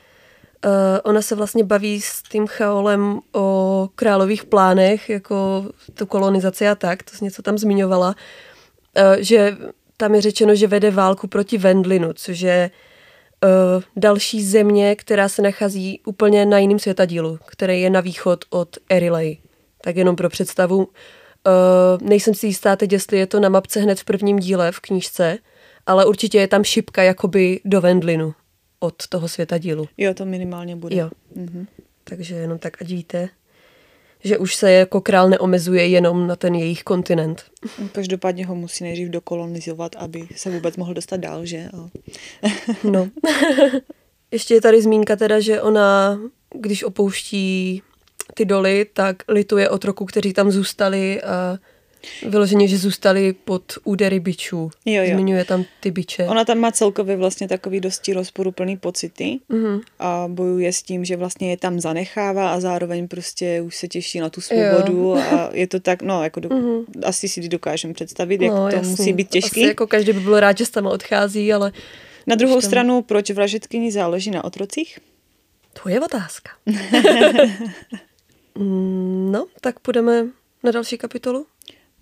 [0.64, 0.70] uh,
[1.04, 7.02] ona se vlastně baví s tím Chaolem o králových plánech, jako tu kolonizaci a tak,
[7.02, 9.56] to jsi něco tam zmiňovala, uh, že
[9.96, 12.70] tam je řečeno, že vede válku proti Vendlinu, což je
[13.44, 18.76] uh, další země, která se nachází úplně na jiném světadílu, který je na východ od
[18.88, 19.38] Erilei.
[19.80, 24.00] Tak jenom pro představu, uh, nejsem si jistá teď, jestli je to na mapce hned
[24.00, 25.38] v prvním díle v knížce,
[25.86, 28.34] ale určitě je tam šipka jakoby do Vendlinu
[28.80, 29.88] od toho světadílu.
[29.98, 30.96] Jo, to minimálně bude.
[30.96, 31.10] Jo.
[31.34, 31.66] Mhm.
[32.04, 33.28] Takže jenom tak, ať víte,
[34.24, 37.44] že už se jako král neomezuje jenom na ten jejich kontinent.
[37.92, 41.68] Každopádně ho musí nejdřív dokolonizovat, aby se vůbec mohl dostat dál, že?
[42.90, 43.08] No.
[44.30, 46.20] Ještě je tady zmínka teda, že ona,
[46.54, 47.82] když opouští
[48.34, 51.58] ty doly, tak lituje otroků, kteří tam zůstali a
[52.28, 54.70] vyloženě, že zůstali pod údery bičů.
[54.84, 55.08] Jo, jo.
[55.14, 56.24] Zmiňuje tam ty biče.
[56.24, 59.80] Ona tam má celkově vlastně takový dosti rozporuplný pocity Mhm.
[59.98, 64.20] a bojuje s tím, že vlastně je tam zanechává a zároveň prostě už se těší
[64.20, 66.84] na tu svobodu a je to tak, no, jako do, Mhm.
[67.04, 68.90] asi si dokážem představit, jak no, to jasný.
[68.90, 69.60] musí být těžký.
[69.60, 71.72] Asi jako každý by byl rád, že tam odchází, ale
[72.26, 74.98] Na druhou tam- stranu, proč vražetkyni záleží na otrocích?
[75.82, 76.50] to je otázka.
[78.58, 80.26] Mm, no, tak půjdeme
[80.62, 81.46] na další kapitolu?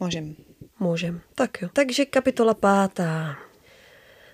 [0.02, 0.34] Můžem.
[0.80, 1.20] Můžem.
[1.34, 1.68] Tak jo.
[1.72, 3.36] Takže kapitola pátá.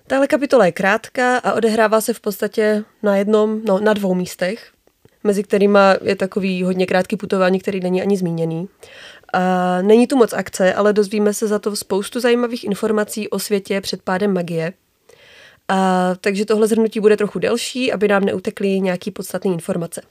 [0.07, 4.71] Tahle kapitola je krátká a odehrává se v podstatě na jednom, no na dvou místech,
[5.23, 8.69] mezi kterými je takový hodně krátký putování, který není ani zmíněný.
[9.33, 13.81] A není tu moc akce, ale dozvíme se za to spoustu zajímavých informací o světě
[13.81, 14.73] před pádem magie.
[15.67, 20.01] A, takže tohle zhrnutí bude trochu delší, aby nám neutekly nějaký podstatné informace.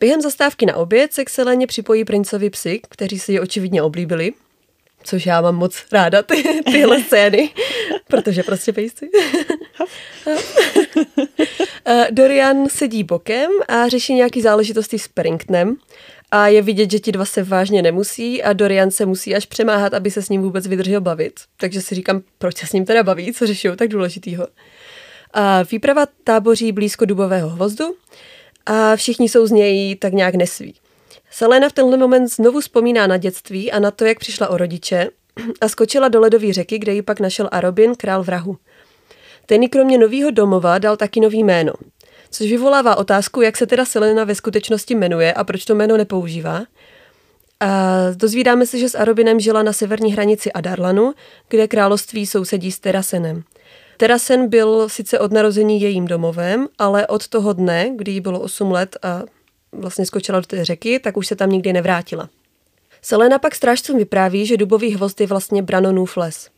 [0.00, 4.32] Během zastávky na oběd se k Seleně připojí princovi psy, kteří si ji očividně oblíbili,
[5.04, 7.50] což já mám moc ráda, ty, tyhle scény,
[8.08, 9.10] protože prostě pejsci.
[12.10, 15.76] Dorian sedí bokem a řeší nějaký záležitosti s Paringtonem
[16.30, 19.94] a je vidět, že ti dva se vážně nemusí a Dorian se musí až přemáhat,
[19.94, 21.40] aby se s ním vůbec vydržel bavit.
[21.56, 24.46] Takže si říkám, proč se s ním teda baví, co řeší tak důležitýho.
[25.32, 27.94] A výprava táboří blízko dubového hvozdu
[28.66, 30.74] a všichni jsou z něj tak nějak nesví.
[31.40, 35.08] Selena v tenhle moment znovu vzpomíná na dětství a na to, jak přišla o rodiče
[35.60, 38.56] a skočila do ledové řeky, kde ji pak našel Arobin, král vrahu.
[39.46, 41.72] Ten kromě nového domova dal taky nový jméno,
[42.30, 46.62] což vyvolává otázku, jak se teda Selena ve skutečnosti jmenuje a proč to jméno nepoužívá.
[47.60, 51.12] A dozvídáme se, že s Arobinem žila na severní hranici Adarlanu,
[51.48, 53.42] kde království sousedí s Terasenem.
[53.96, 58.70] Terasen byl sice od narození jejím domovem, ale od toho dne, kdy jí bylo 8
[58.70, 59.22] let a
[59.72, 62.30] vlastně skočila do té řeky, tak už se tam nikdy nevrátila.
[63.02, 66.50] Selena pak strážcům vypráví, že dubový hvozd je vlastně Branonův les.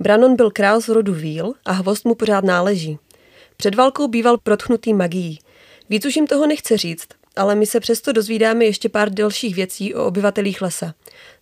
[0.00, 2.98] Branon byl král z rodu Víl a hvozd mu pořád náleží.
[3.56, 5.38] Před válkou býval protchnutý magií.
[5.90, 9.94] Víc už jim toho nechce říct, ale my se přesto dozvídáme ještě pár dalších věcí
[9.94, 10.94] o obyvatelích lesa.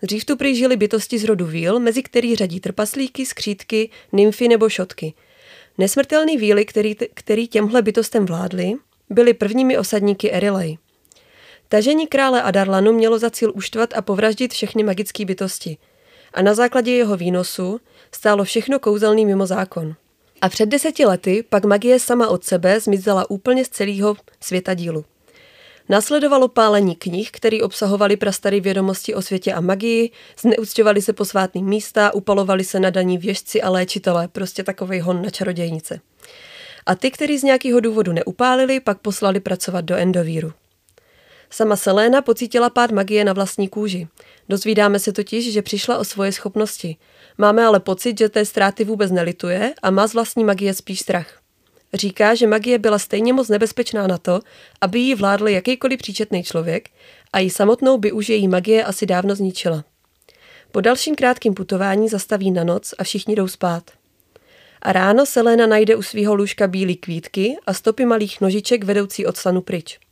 [0.03, 5.15] Dřív tu prý bytosti z rodu Víl, mezi který řadí trpaslíky, skřítky, nymfy nebo šotky.
[5.79, 8.73] Nesmrtelný víly, který, který těmhle bytostem vládli,
[9.11, 10.79] byli prvními osadníky Erilej.
[11.69, 15.77] Tažení krále Adarlanu mělo za cíl uštvat a povraždit všechny magické bytosti.
[16.35, 17.81] A na základě jeho výnosu
[18.13, 19.95] stálo všechno kouzelný mimo zákon.
[20.41, 25.05] A před deseti lety pak magie sama od sebe zmizela úplně z celého světa dílu.
[25.89, 32.15] Následovalo pálení knih, které obsahovaly prastaré vědomosti o světě a magii, zneucťovali se posvátný místa,
[32.15, 36.01] upalovali se nadaní věžci a léčitelé, prostě takovej hon na čarodějnice.
[36.87, 40.53] A ty, kteří z nějakého důvodu neupálili, pak poslali pracovat do Endovíru.
[41.55, 44.09] Sama Selena pocítila pád magie na vlastní kůži.
[44.49, 46.97] Dozvídáme se totiž, že přišla o svoje schopnosti.
[47.39, 51.41] Máme ale pocit, že té ztráty vůbec nelituje a má z vlastní magie spíš strach.
[51.95, 54.41] Říká, že magie byla stejně moc nebezpečná na to,
[54.81, 56.89] aby ji vládl jakýkoliv příčetný člověk
[57.33, 59.85] a ji samotnou by už její magie asi dávno zničila.
[60.73, 63.91] Po dalším krátkém putování zastaví na noc a všichni jdou spát.
[64.83, 69.37] A ráno Selena najde u svého lůžka bílé kvítky a stopy malých nožiček vedoucí od
[69.37, 70.04] stanu pryč.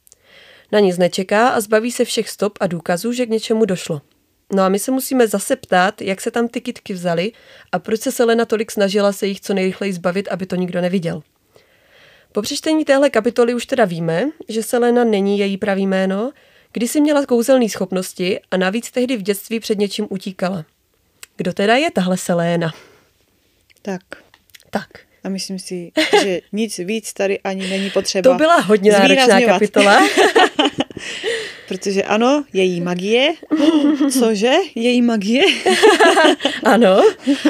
[0.72, 4.00] Na nic nečeká a zbaví se všech stop a důkazů, že k něčemu došlo.
[4.54, 7.32] No a my se musíme zase ptát, jak se tam ty kitky vzaly
[7.72, 11.22] a proč se Selena tolik snažila se jich co nejrychleji zbavit, aby to nikdo neviděl.
[12.32, 16.32] Po přečtení téhle kapitoly už teda víme, že Selena není její pravý jméno,
[16.86, 20.64] si měla kouzelné schopnosti a navíc tehdy v dětství před něčím utíkala.
[21.36, 22.74] Kdo teda je tahle Selena?
[23.82, 24.02] Tak.
[24.70, 25.11] Tak.
[25.24, 28.30] A myslím si, že nic víc tady ani není potřeba.
[28.30, 30.08] To byla hodně náročná kapitola.
[31.68, 33.32] Protože ano, její magie.
[34.20, 34.52] Cože?
[34.74, 35.44] Její magie?
[36.64, 37.02] ano.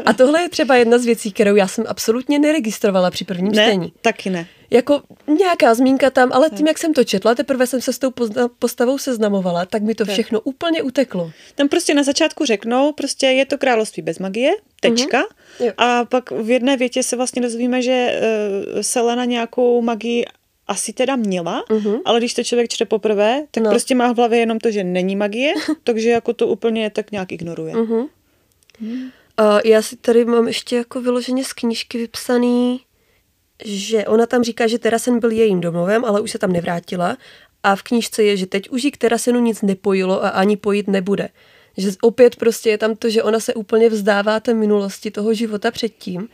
[0.06, 3.66] A tohle je třeba jedna z věcí, kterou já jsem absolutně neregistrovala při prvním ne,
[3.66, 3.92] čtení.
[4.00, 4.46] taky ne.
[4.72, 5.02] Jako
[5.38, 8.12] nějaká zmínka tam, ale tím, jak jsem to četla, teprve jsem se s tou
[8.58, 10.12] postavou seznamovala, tak mi to tak.
[10.12, 11.30] všechno úplně uteklo.
[11.54, 15.22] Tam prostě na začátku řeknou, prostě je to království bez magie, tečka.
[15.22, 15.72] Uh-huh.
[15.76, 18.20] A pak v jedné větě se vlastně dozvíme, že
[18.74, 20.24] uh, Selena nějakou magii
[20.68, 22.00] asi teda měla, uh-huh.
[22.04, 23.70] ale když to člověk čte poprvé, tak no.
[23.70, 25.54] prostě má v hlavě jenom to, že není magie,
[25.85, 27.74] takže jako to úplně tak nějak ignoruje.
[27.74, 28.08] Uh-huh.
[28.80, 29.11] Hmm.
[29.40, 32.80] Uh, já si tady mám ještě jako vyloženě z knížky vypsaný,
[33.64, 37.16] že ona tam říká, že Terasen byl jejím domovem, ale už se tam nevrátila
[37.62, 40.88] a v knížce je, že teď už jí k Terasenu nic nepojilo a ani pojít
[40.88, 41.29] nebude.
[41.77, 45.70] Že opět prostě je tam to, že ona se úplně vzdává té minulosti toho života
[45.70, 46.29] předtím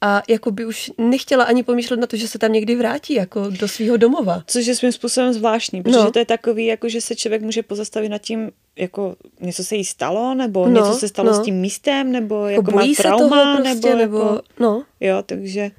[0.00, 3.50] a jako by už nechtěla ani pomýšlet na to, že se tam někdy vrátí jako
[3.50, 4.42] do svého domova.
[4.46, 6.10] Což je svým způsobem zvláštní, protože no.
[6.10, 9.84] to je takový, jako že se člověk může pozastavit nad tím, jako něco se jí
[9.84, 11.36] stalo, nebo no, něco se stalo no.
[11.36, 14.84] s tím místem, nebo jako, jako má trauma, prostě, nebo, nebo jako, no.
[15.00, 15.70] Jo, takže...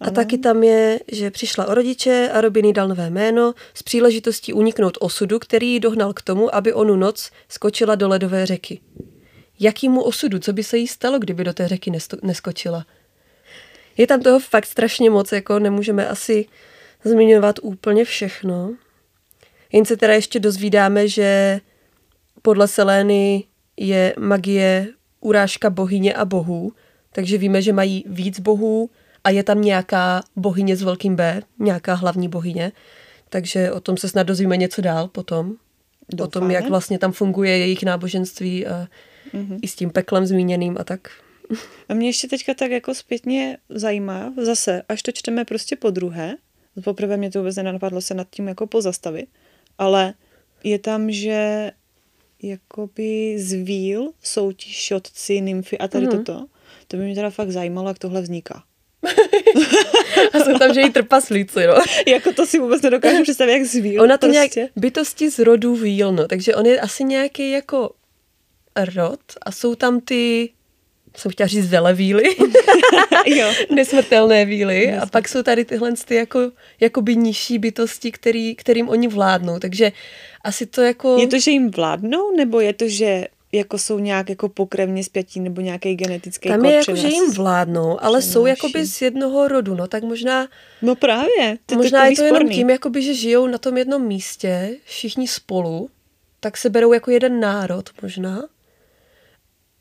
[0.00, 0.14] A ano.
[0.14, 4.52] taky tam je, že přišla o rodiče a Robin jí dal nové jméno s příležitostí
[4.52, 8.80] uniknout osudu, který ji dohnal k tomu, aby onu noc skočila do ledové řeky.
[9.60, 12.86] Jakýmu osudu, co by se jí stalo, kdyby do té řeky neskočila?
[13.96, 16.46] Je tam toho fakt strašně moc, jako nemůžeme asi
[17.04, 18.74] zmiňovat úplně všechno.
[19.72, 21.60] Jen se teda ještě dozvídáme, že
[22.42, 23.44] podle Selény
[23.76, 24.88] je magie
[25.20, 26.72] urážka bohyně a bohů,
[27.12, 28.90] takže víme, že mají víc bohů
[29.24, 32.72] a je tam nějaká bohyně s velkým B, nějaká hlavní bohyně,
[33.28, 35.54] takže o tom se snad dozvíme něco dál potom.
[36.12, 36.26] Doufáme.
[36.26, 38.88] O tom, jak vlastně tam funguje jejich náboženství a
[39.34, 39.58] mm-hmm.
[39.62, 41.08] i s tím peklem zmíněným a tak.
[41.88, 46.36] A mě ještě teďka tak jako zpětně zajímá, zase, až to čteme prostě po druhé,
[46.84, 49.28] poprvé mě to vůbec nenapadlo se nad tím jako pozastavit,
[49.78, 50.14] ale
[50.64, 51.70] je tam, že
[52.42, 56.24] jakoby z víl jsou ti šotci, nymfy a tady mm-hmm.
[56.24, 56.46] toto.
[56.88, 58.64] To by mě teda fakt zajímalo, jak tohle vzniká.
[60.32, 61.74] a jsou tam, že i trpaslíci, no.
[62.06, 64.02] jako to si vůbec nedokážu představit, jak z víl.
[64.02, 64.60] Ona to prostě.
[64.60, 66.28] nějak bytosti z rodu víl, no.
[66.28, 67.90] Takže on je asi nějaký jako
[68.94, 70.50] rod a jsou tam ty
[71.16, 72.24] jsem chtěla říct velevíly,
[73.74, 79.08] nesmrtelné víly a pak jsou tady tyhle ty jako, jakoby nižší bytosti, který, kterým oni
[79.08, 79.92] vládnou, takže
[80.44, 81.16] asi to jako...
[81.20, 85.40] Je to, že jim vládnou, nebo je to, že jako jsou nějak jako pokrevně zpětí
[85.40, 88.32] nebo nějaký genetický Tam je jako, že jim vládnou, ale přenáší.
[88.32, 90.48] jsou jakoby z jednoho rodu, no tak možná...
[90.82, 91.58] No právě.
[91.66, 92.34] To možná je to sporný.
[92.34, 95.90] jenom tím, jakoby, že žijou na tom jednom místě, všichni spolu,
[96.40, 98.42] tak se berou jako jeden národ možná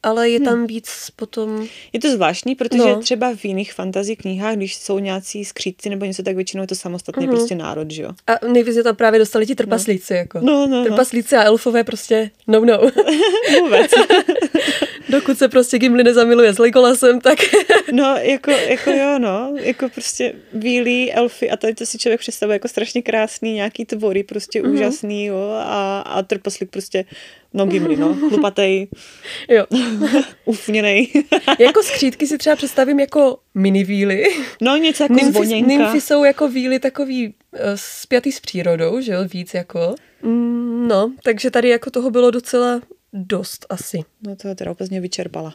[0.04, 0.68] ale je tam hmm.
[0.68, 1.68] víc potom...
[1.94, 3.00] Je to zvláštní, protože no.
[3.00, 6.76] třeba v jiných fantasy knihách, když jsou nějací skřídci nebo něco, tak většinou je to
[6.76, 7.30] samostatný uh-huh.
[7.30, 8.12] prostě národ, že jo?
[8.28, 10.18] A nejvíc je tam právě dostali ti trpaslíci, no.
[10.18, 10.40] jako.
[10.42, 10.86] No, no, no.
[10.86, 11.42] Trpaslíci no.
[11.42, 12.80] a elfové prostě no, no.
[13.60, 13.92] Vůbec.
[15.10, 17.39] Dokud se prostě Gimli nezamiluje s Legolasem, tak...
[17.91, 19.54] no, jako, jako jo, no.
[19.56, 24.24] Jako prostě bílí elfy a tady to si člověk představuje jako strašně krásný nějaký tvory,
[24.24, 24.74] prostě uh-huh.
[24.74, 25.50] úžasný, jo.
[25.60, 27.06] A, a trpaslík prostě
[27.54, 28.15] No Gimli, no.
[28.15, 28.88] Chlupatej.
[29.50, 29.65] jo.
[30.45, 31.24] Ufněnej.
[31.60, 34.24] jako skřítky si třeba představím jako mini víly.
[34.62, 37.34] No něco jako nymfy, nymfy jsou jako víly takový uh,
[37.76, 39.95] spjatý s přírodou, že jo, víc jako.
[40.22, 42.82] Mm, no, takže tady jako toho bylo docela
[43.13, 44.00] dost asi.
[44.28, 45.54] No to teda úplně vyčerpala.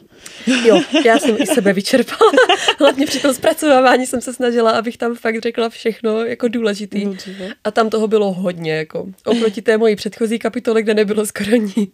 [0.65, 2.31] Jo, já jsem i sebe vyčerpala.
[2.79, 7.05] Hlavně při tom zpracovávání jsem se snažila, abych tam fakt řekla všechno jako důležitý.
[7.05, 7.13] No,
[7.63, 11.91] A tam toho bylo hodně, jako oproti té mojí předchozí kapitole, kde nebylo skoro nic.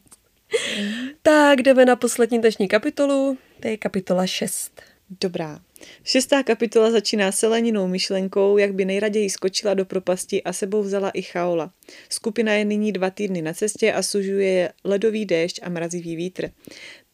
[1.21, 4.81] Tak jdeme na poslední dnešní kapitolu, to je kapitola 6.
[5.19, 5.59] Dobrá.
[6.03, 11.21] Šestá kapitola začíná seleninou myšlenkou, jak by nejraději skočila do propasti a sebou vzala i
[11.21, 11.71] Chaola.
[12.09, 16.51] Skupina je nyní dva týdny na cestě a sužuje ledový déšť a mrazivý vítr.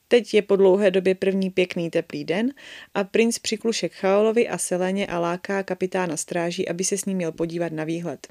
[0.07, 2.53] Teď je po dlouhé době první pěkný teplý den
[2.93, 7.17] a princ přikluše k Chaolovi a Seleně a láká kapitána stráží, aby se s ním
[7.17, 8.27] měl podívat na výhled.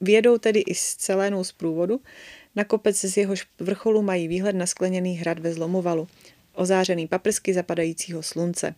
[0.00, 2.00] Vědou tedy i s Celénou z průvodu,
[2.56, 6.08] na kopec z jehož vrcholu mají výhled na skleněný hrad ve zlomovalu,
[6.54, 8.74] ozářený paprsky zapadajícího slunce.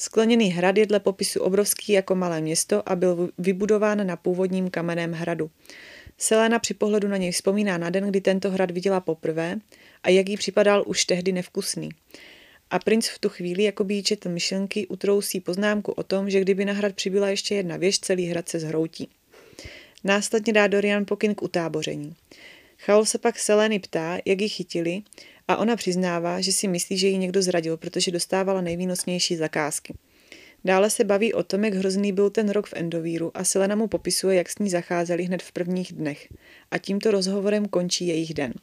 [0.00, 5.12] Skleněný hrad je dle popisu obrovský jako malé město a byl vybudován na původním kamenném
[5.12, 5.50] hradu.
[6.18, 9.58] Selena při pohledu na něj vzpomíná na den, kdy tento hrad viděla poprvé
[10.02, 11.88] a jak jí připadal už tehdy nevkusný.
[12.70, 16.40] A princ v tu chvíli, jako by jí četl myšlenky, utrousí poznámku o tom, že
[16.40, 19.08] kdyby na hrad přibyla ještě jedna věž, celý hrad se zhroutí.
[20.04, 22.14] Následně dá Dorian pokyn k utáboření.
[22.78, 25.02] Chaol se pak Seleny ptá, jak ji chytili
[25.48, 29.94] a ona přiznává, že si myslí, že ji někdo zradil, protože dostávala nejvýnosnější zakázky.
[30.64, 33.88] Dále se baví o tom, jak hrozný byl ten rok v Endovíru a Selena mu
[33.88, 36.28] popisuje, jak s ní zacházeli hned v prvních dnech.
[36.70, 38.54] A tímto rozhovorem končí jejich den.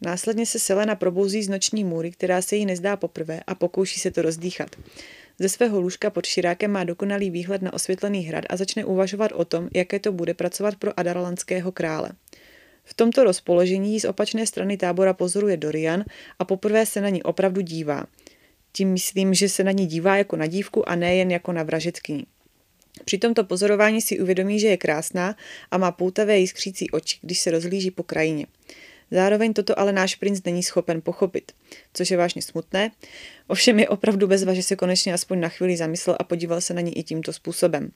[0.00, 4.10] Následně se Selena probouzí z noční můry, která se jí nezdá poprvé a pokouší se
[4.10, 4.76] to rozdýchat.
[5.38, 9.44] Ze svého lůžka pod širákem má dokonalý výhled na osvětlený hrad a začne uvažovat o
[9.44, 12.10] tom, jaké to bude pracovat pro Adarlandského krále.
[12.84, 16.04] V tomto rozpoložení z opačné strany tábora pozoruje Dorian
[16.38, 18.06] a poprvé se na ní opravdu dívá.
[18.72, 21.62] Tím myslím, že se na ní dívá jako na dívku a ne jen jako na
[21.62, 22.26] vražetkyni.
[23.04, 25.36] Při tomto pozorování si uvědomí, že je krásná
[25.70, 28.46] a má poutavé jiskřící oči, když se rozlíží po krajině.
[29.10, 31.52] Zároveň toto ale náš princ není schopen pochopit,
[31.94, 32.90] což je vážně smutné.
[33.46, 36.80] Ovšem je opravdu bezva, že se konečně aspoň na chvíli zamyslel a podíval se na
[36.80, 37.90] ní i tímto způsobem.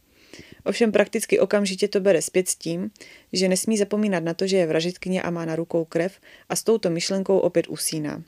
[0.64, 2.90] Ovšem prakticky okamžitě to bere zpět s tím,
[3.32, 6.12] že nesmí zapomínat na to, že je vražitkyně a má na rukou krev
[6.48, 8.22] a s touto myšlenkou opět usíná.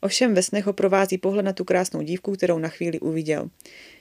[0.00, 3.50] Ovšem ve snech ho provází pohled na tu krásnou dívku, kterou na chvíli uviděl.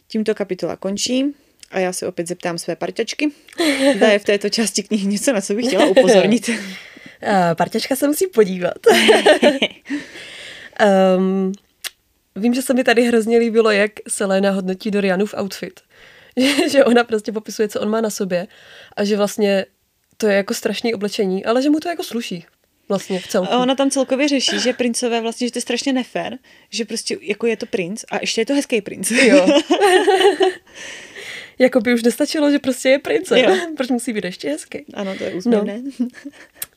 [0.08, 1.26] Tímto kapitola končí
[1.72, 3.32] a já se opět zeptám své parťačky.
[3.96, 6.50] Zda je v této části knihy něco, na co bych chtěla upozornit.
[7.58, 8.78] Parťačka se musí podívat.
[11.18, 11.52] um,
[12.36, 15.80] vím, že se mi tady hrozně líbilo, jak Selena hodnotí Dorianův outfit.
[16.72, 18.48] že ona prostě popisuje, co on má na sobě
[18.96, 19.66] a že vlastně
[20.18, 22.46] to je jako strašný oblečení, ale že mu to jako sluší
[22.90, 23.54] vlastně v celku.
[23.54, 26.38] A ona tam celkově řeší, že princové vlastně, že to je strašně nefér,
[26.70, 29.12] že prostě jako je to princ a ještě je to hezký princ.
[29.12, 29.48] Jo.
[31.60, 33.40] jako by už nestačilo, že prostě je prince.
[33.40, 33.58] Jo.
[33.78, 34.86] Proč musí být ještě hezký?
[34.94, 35.82] Ano, to je úsměvné.
[36.00, 36.08] No.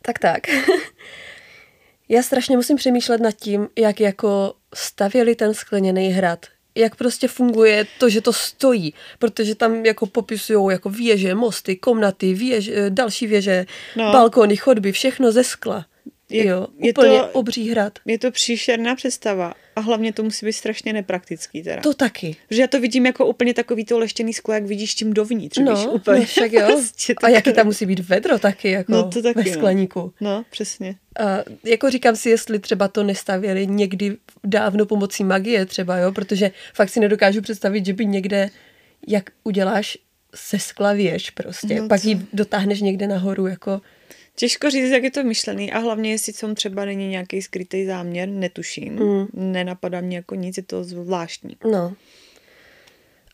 [0.02, 0.40] tak tak.
[2.08, 7.86] Já strašně musím přemýšlet nad tím, jak jako stavěli ten skleněný hrad jak prostě funguje
[7.98, 13.66] to, že to stojí, protože tam jako popisují jako věže, mosty, komnaty, věže, další věže,
[13.96, 14.12] no.
[14.12, 15.86] balkony, chodby, všechno ze skla.
[16.32, 17.98] Je, jo, je úplně to, obří hrad.
[18.06, 21.82] Je to příšerná představa a hlavně to musí být strašně nepraktický teda.
[21.82, 22.36] To taky.
[22.50, 25.76] Že já to vidím jako úplně takový to leštěný sklo, jak vidíš tím dovnitř, no,
[25.76, 26.20] víš, úplně.
[26.20, 26.66] No, však jo.
[26.66, 30.00] prostě a jaký tam musí být vedro taky, jako no, to taky, ve skleníku.
[30.20, 30.94] No, no přesně.
[31.20, 36.50] A jako říkám si, jestli třeba to nestavěli někdy dávno pomocí magie třeba, jo, protože
[36.74, 38.50] fakt si nedokážu představit, že by někde,
[39.08, 39.98] jak uděláš
[40.34, 43.80] se skla věž prostě, no, pak ji dotáhneš někde nahoru, jako
[44.36, 48.28] Těžko říct, jak je to myšlený a hlavně, jestli tam třeba není nějaký skrytý záměr,
[48.28, 48.94] netuším.
[48.94, 49.26] Mm.
[49.32, 51.56] Nenapadá mě jako nic, je to zvláštní.
[51.70, 51.94] No.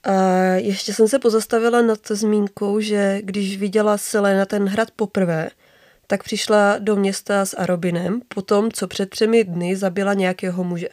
[0.04, 5.50] A ještě jsem se pozastavila nad zmínkou, že když viděla Selena ten hrad poprvé,
[6.06, 10.88] tak přišla do města s Arobinem po tom, co před třemi dny zabila nějakého muže.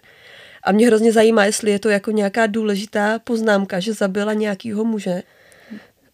[0.64, 5.24] A mě hrozně zajímá, jestli je to jako nějaká důležitá poznámka, že zabila nějakého muže.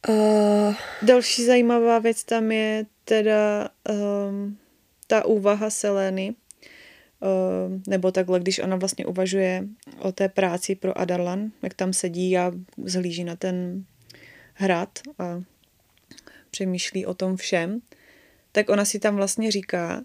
[0.10, 0.76] Uh...
[1.02, 4.58] Další zajímavá věc tam je teda um,
[5.08, 6.36] ta úvaha Seleny,
[7.20, 9.68] um, nebo takhle, když ona vlastně uvažuje
[10.00, 12.52] o té práci pro Adarlan, jak tam sedí a
[12.86, 13.86] zhlíží na ten
[14.54, 15.44] hrad a
[16.52, 17.82] přemýšlí o tom všem,
[18.52, 20.04] tak ona si tam vlastně říká,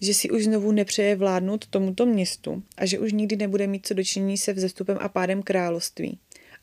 [0.00, 3.94] že si už znovu nepřeje vládnout tomuto městu a že už nikdy nebude mít co
[3.94, 6.18] dočinění se vzestupem a pádem království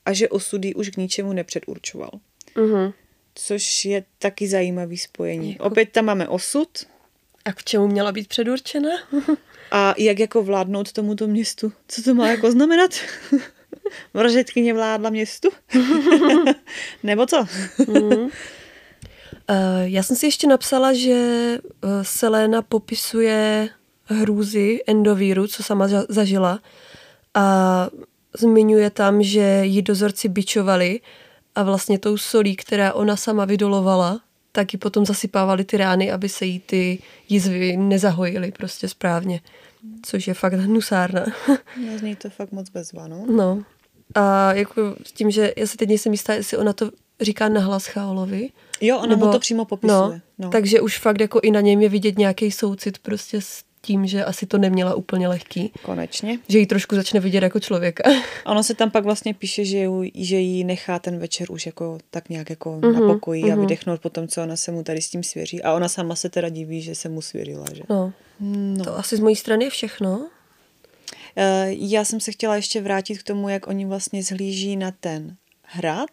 [0.06, 2.12] a že osudy už k ničemu nepředurčoval.
[2.56, 2.94] Uh-huh.
[3.36, 5.52] Což je taky zajímavý spojení.
[5.52, 5.64] Jako...
[5.64, 6.68] Opět tam máme osud.
[7.46, 8.90] A k čemu měla být předurčena?
[9.72, 11.72] a jak jako vládnout tomuto městu?
[11.88, 12.92] Co to má jako znamenat?
[14.14, 15.50] Vražetkyně vládla městu?
[17.04, 17.46] Nebo co?
[17.88, 18.14] mm.
[18.14, 18.30] Uh,
[19.84, 21.14] já jsem si ještě napsala, že
[21.62, 23.70] uh, Selena popisuje
[24.06, 26.60] hrůzy endovíru, co sama zažila
[27.34, 27.90] a
[28.38, 31.00] zmiňuje tam, že ji dozorci bičovali
[31.56, 36.30] a vlastně tou solí, která ona sama vydolovala, tak ji potom zasypávali ty rány, aby
[36.30, 37.00] se jí ty
[37.30, 39.42] jizvy nezahojily prostě správně.
[40.06, 41.26] Což je fakt hnusárna.
[41.78, 43.26] no, zní to fakt moc bezva, no.
[43.30, 43.64] No.
[44.16, 46.92] A jako s tím, že já se teď nejsem jistá, jestli ona to
[47.22, 48.50] říká nahlas Chaolovi.
[48.82, 50.00] Jo, ona nebo, mu to přímo popisuje.
[50.00, 50.50] No, no.
[50.50, 54.26] Takže už fakt jako i na něm je vidět nějaký soucit prostě s tím, že
[54.26, 55.72] asi to neměla úplně lehký.
[55.82, 56.40] Konečně.
[56.48, 58.04] Že ji trošku začne vidět jako člověka.
[58.46, 61.98] Ono se tam pak vlastně píše, že, ju, že jí nechá ten večer už jako
[62.10, 63.52] tak nějak jako mm-hmm, na pokoji mm-hmm.
[63.52, 63.62] a mhm.
[63.62, 65.64] vydechnout po tom, co ona se mu tady s tím svěří.
[65.64, 67.84] A ona sama se teda diví, že se mu svěřila, že?
[67.90, 68.14] No.
[68.40, 68.84] no.
[68.84, 70.30] To asi z mojí strany je všechno.
[71.36, 75.36] Eh, já jsem se chtěla ještě vrátit k tomu, jak oni vlastně zhlíží na ten
[75.64, 76.10] hrad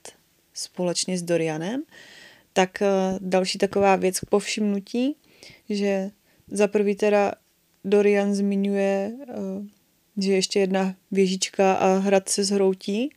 [0.55, 1.83] společně s Dorianem.
[2.53, 2.89] Tak eh,
[3.21, 5.17] další taková věc k povšimnutí,
[5.69, 6.11] že
[6.51, 7.33] za prvý teda
[7.85, 9.35] Dorian zmiňuje, eh,
[10.17, 13.11] že ještě jedna věžička a hrad se zhroutí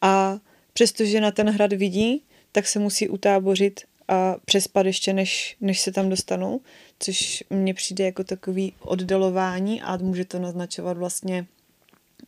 [0.00, 0.38] a
[0.72, 5.92] přestože na ten hrad vidí, tak se musí utábořit a přespat ještě, než, než se
[5.92, 6.60] tam dostanou,
[6.98, 11.46] což mně přijde jako takový oddalování a může to naznačovat vlastně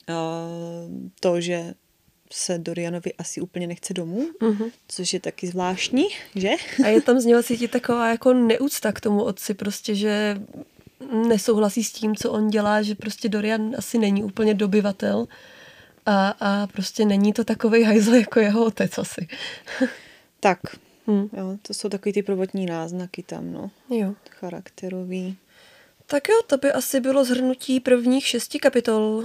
[0.09, 1.74] uh, to, že
[2.32, 4.70] se Dorianovi asi úplně nechce domů, uh-huh.
[4.88, 6.51] což je taky zvláštní, že?
[6.84, 10.41] A je tam z něho cítit taková jako neúcta k tomu otci, prostě, že
[11.28, 15.26] nesouhlasí s tím, co on dělá, že prostě Dorian asi není úplně dobyvatel
[16.07, 19.28] a, a prostě není to takový hajzl jako jeho otec asi.
[20.40, 20.59] tak,
[21.07, 21.28] hmm.
[21.32, 23.70] jo, to jsou takový ty prvotní náznaky tam, no.
[23.90, 24.14] Jo.
[24.30, 25.36] Charakterový.
[26.07, 29.24] Tak jo, to by asi bylo zhrnutí prvních šesti kapitol.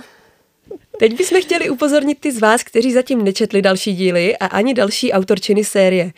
[0.99, 5.11] Teď bychom chtěli upozornit ty z vás, kteří zatím nečetli další díly a ani další
[5.11, 6.11] autorčiny série.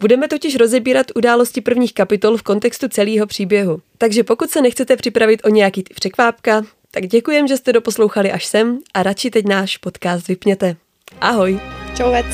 [0.00, 3.80] Budeme totiž rozebírat události prvních kapitol v kontextu celého příběhu.
[3.98, 8.46] Takže pokud se nechcete připravit o nějaký ty překvápka, tak děkujem, že jste doposlouchali až
[8.46, 10.76] sem a radši teď náš podcast vypněte.
[11.20, 11.60] Ahoj!
[11.96, 12.26] Čauvec!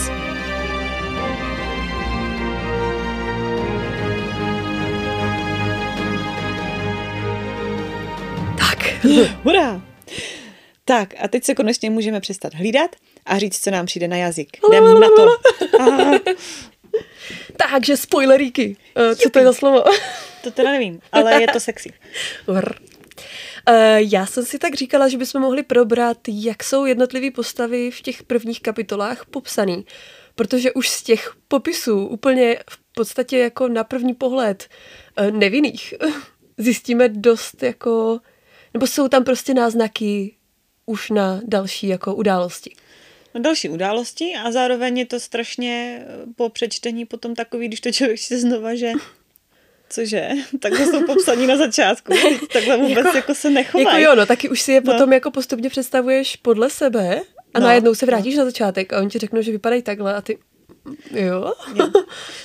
[8.59, 9.07] Tak.
[9.43, 9.83] Hurá!
[10.85, 12.91] Tak a teď se konečně můžeme přestat hlídat
[13.27, 14.49] a říct, co nám přijde na jazyk.
[14.69, 15.27] Jdem na to.
[17.57, 18.77] Takže spoileríky.
[18.97, 19.85] Uh, co to je za slovo?
[20.43, 21.93] to teda nevím, ale je to sexy.
[23.69, 28.01] Uh, já jsem si tak říkala, že bychom mohli probrat, jak jsou jednotlivé postavy v
[28.01, 29.87] těch prvních kapitolách popsaný.
[30.35, 34.69] Protože už z těch popisů úplně v podstatě jako na první pohled
[35.21, 35.95] uh, nevinných
[36.59, 38.21] zjistíme dost jako,
[38.75, 40.37] nebo jsou tam prostě náznaky
[40.87, 42.75] už na další jako události.
[43.35, 46.07] Na další události a zároveň je to strašně eh,
[46.37, 48.93] po přečtení potom takový, když to člověk čte znova, že
[49.91, 50.29] Cože?
[50.61, 52.13] Takhle jsou popsaní na začátku.
[52.53, 53.87] Takhle vůbec jako, jako se nechovají.
[53.87, 54.93] Jako jo, no, taky už si je no.
[54.93, 57.21] potom jako postupně představuješ podle sebe
[57.55, 58.11] A No, najednou se no.
[58.11, 60.39] vrátíš na začátek a oni ti řeknou, že vypadají takhle a ty...
[61.11, 61.53] Jo?
[61.75, 61.89] Jo.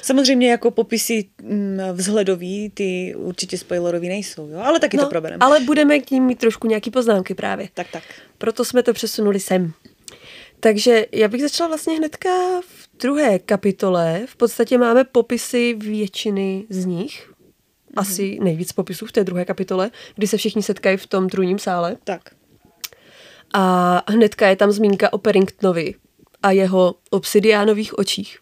[0.01, 4.59] Samozřejmě jako popisy mm, vzhledový, ty určitě spoilerový nejsou, jo?
[4.59, 5.37] ale taky to probereme.
[5.37, 7.69] No, ale budeme k ním mít trošku nějaký poznámky právě.
[7.73, 8.03] Tak, tak.
[8.37, 9.73] Proto jsme to přesunuli sem.
[10.65, 12.29] Takže já bych začala vlastně hnedka
[12.61, 14.21] v druhé kapitole.
[14.25, 17.33] V podstatě máme popisy většiny z nich.
[17.95, 21.97] Asi nejvíc popisů v té druhé kapitole, kdy se všichni setkají v tom trůním sále.
[22.03, 22.21] Tak.
[23.53, 25.95] A hnedka je tam zmínka o Perringtonovi
[26.43, 28.39] a jeho obsidiánových očích.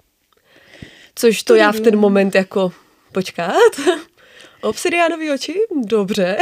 [1.15, 2.71] Což to já v ten moment jako,
[3.11, 3.80] počkat,
[4.61, 5.59] obsidiánový oči?
[5.86, 6.38] Dobře.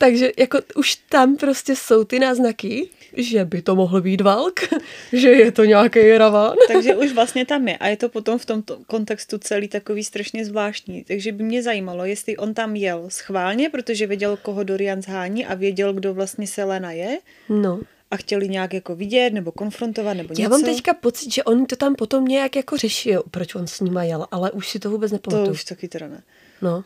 [0.00, 4.60] Takže jako už tam prostě jsou ty náznaky, že by to mohl být Valk,
[5.12, 6.56] že je to nějaký Ravan.
[6.68, 10.44] Takže už vlastně tam je a je to potom v tomto kontextu celý takový strašně
[10.44, 11.04] zvláštní.
[11.04, 15.54] Takže by mě zajímalo, jestli on tam jel schválně, protože věděl, koho Dorian zhání a
[15.54, 17.80] věděl, kdo vlastně Selena je No.
[18.10, 20.42] a chtěli nějak jako vidět nebo konfrontovat nebo něco.
[20.42, 23.80] Já mám teďka pocit, že on to tam potom nějak jako řešil, proč on s
[23.80, 25.50] nima jel, ale už si to vůbec To nepamatuju.
[25.52, 26.22] už taky teda ne.
[26.62, 26.84] No.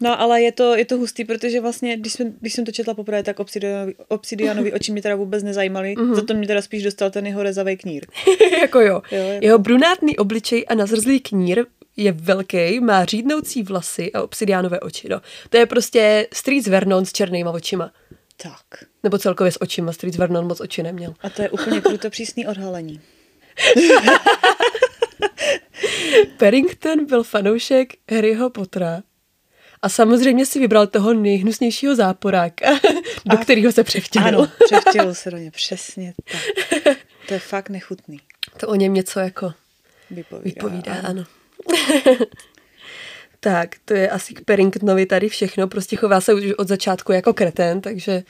[0.00, 2.94] No, ale je to, je to hustý, protože vlastně, když jsem, když jsem to četla
[2.94, 5.94] poprvé, tak obsidianovi, obsidianovi oči mě teda vůbec nezajímaly.
[5.98, 6.10] Mhm.
[6.10, 6.14] Mm-hmm.
[6.14, 8.06] Za to mě teda spíš dostal ten jeho rezavý knír.
[8.60, 9.02] jako jo.
[9.12, 11.64] Jo, jako- Jeho brunátný obličej a nazrzlý knír
[11.96, 15.08] je velký, má řídnoucí vlasy a obsidiánové oči.
[15.08, 15.20] No.
[15.50, 17.92] To je prostě Streets Vernon s černýma očima.
[18.42, 18.84] Tak.
[19.02, 19.92] Nebo celkově s očima.
[19.92, 21.14] Streets Vernon moc oči neměl.
[21.20, 23.00] A to je úplně kruto přísný odhalení.
[26.38, 29.02] Paddington byl fanoušek Harryho Pottera.
[29.82, 32.70] A samozřejmě si vybral toho nejhnusnějšího záporáka,
[33.24, 34.28] do A- kterého se převtělil.
[34.28, 36.14] Ano, převtělil se do ně, přesně
[36.84, 36.96] tak.
[37.28, 38.20] To je fakt nechutný.
[38.56, 39.52] To o něm něco jako
[40.10, 40.42] Vypovídá.
[40.44, 41.24] vypovídá, ano.
[43.40, 45.68] tak, to je asi k Paddingtonovi tady všechno.
[45.68, 48.22] Prostě chová se už od začátku jako kretén, takže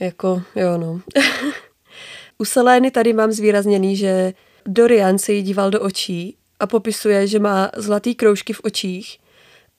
[0.00, 1.00] jako, jo no.
[2.38, 4.32] U Selény tady mám zvýrazněný, že
[4.66, 9.18] Dorian se jí díval do očí a popisuje, že má zlatý kroužky v očích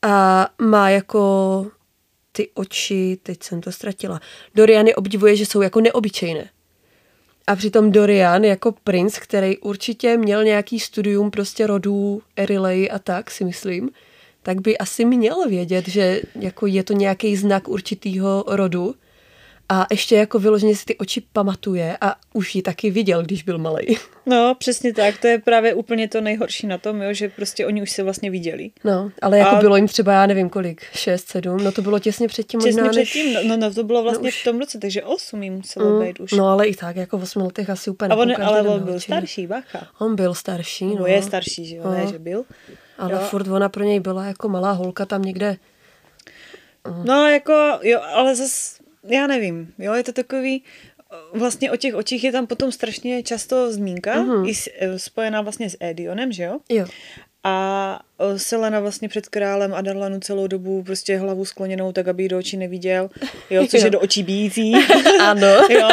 [0.04, 1.66] a má jako
[2.32, 4.20] ty oči, teď jsem to ztratila.
[4.54, 6.50] Dorian je obdivuje, že jsou jako neobyčejné.
[7.46, 13.30] A přitom Dorian jako princ, který určitě měl nějaký studium prostě rodů, Erilei a tak,
[13.30, 13.90] si myslím,
[14.42, 18.94] tak by asi měl vědět, že jako je to nějaký znak určitýho rodu
[19.68, 23.58] a ještě jako vyloženě si ty oči pamatuje a už ji taky viděl, když byl
[23.58, 23.86] malý.
[24.26, 25.18] No, přesně tak.
[25.18, 28.30] To je právě úplně to nejhorší na tom, jo, že prostě oni už se vlastně
[28.30, 28.70] viděli.
[28.84, 31.98] No, ale jako A- bylo jim třeba, já nevím kolik, šest, sedm, no to bylo
[31.98, 33.10] těsně předtím Těsně možná, než...
[33.10, 36.00] předtím, no, no, no, to bylo vlastně už- v tom roce, takže osm jim muselo
[36.00, 36.32] být už.
[36.32, 39.00] No ale i tak, jako v osmi letech asi úplně A on, ale on byl
[39.00, 39.86] starší, bacha.
[39.98, 40.94] On byl starší, No.
[40.98, 41.06] no.
[41.06, 42.12] je starší, že jo, ne, No.
[42.12, 42.44] že byl.
[42.98, 43.18] Ale Jo.
[43.18, 45.56] furt ona pro něj byla jako malá holka tam někde.
[47.04, 48.73] No, jako, jo, ale zas,
[49.08, 50.62] já nevím, jo, je to takový,
[51.32, 54.48] vlastně o těch očích je tam potom strašně často zmínka, Mhm.
[54.48, 56.58] i s, eh, spojená vlastně s Edionem, že jo?
[56.68, 56.86] Jo.
[57.46, 58.00] A
[58.36, 62.56] Selena vlastně před králem Adarlanu celou dobu prostě hlavu skloněnou, tak aby ji do očí
[62.56, 63.10] neviděl,
[63.50, 63.86] jo, což Jo.
[63.86, 64.72] je do očí bíjící.
[65.20, 65.46] Ano.
[65.70, 65.88] jo.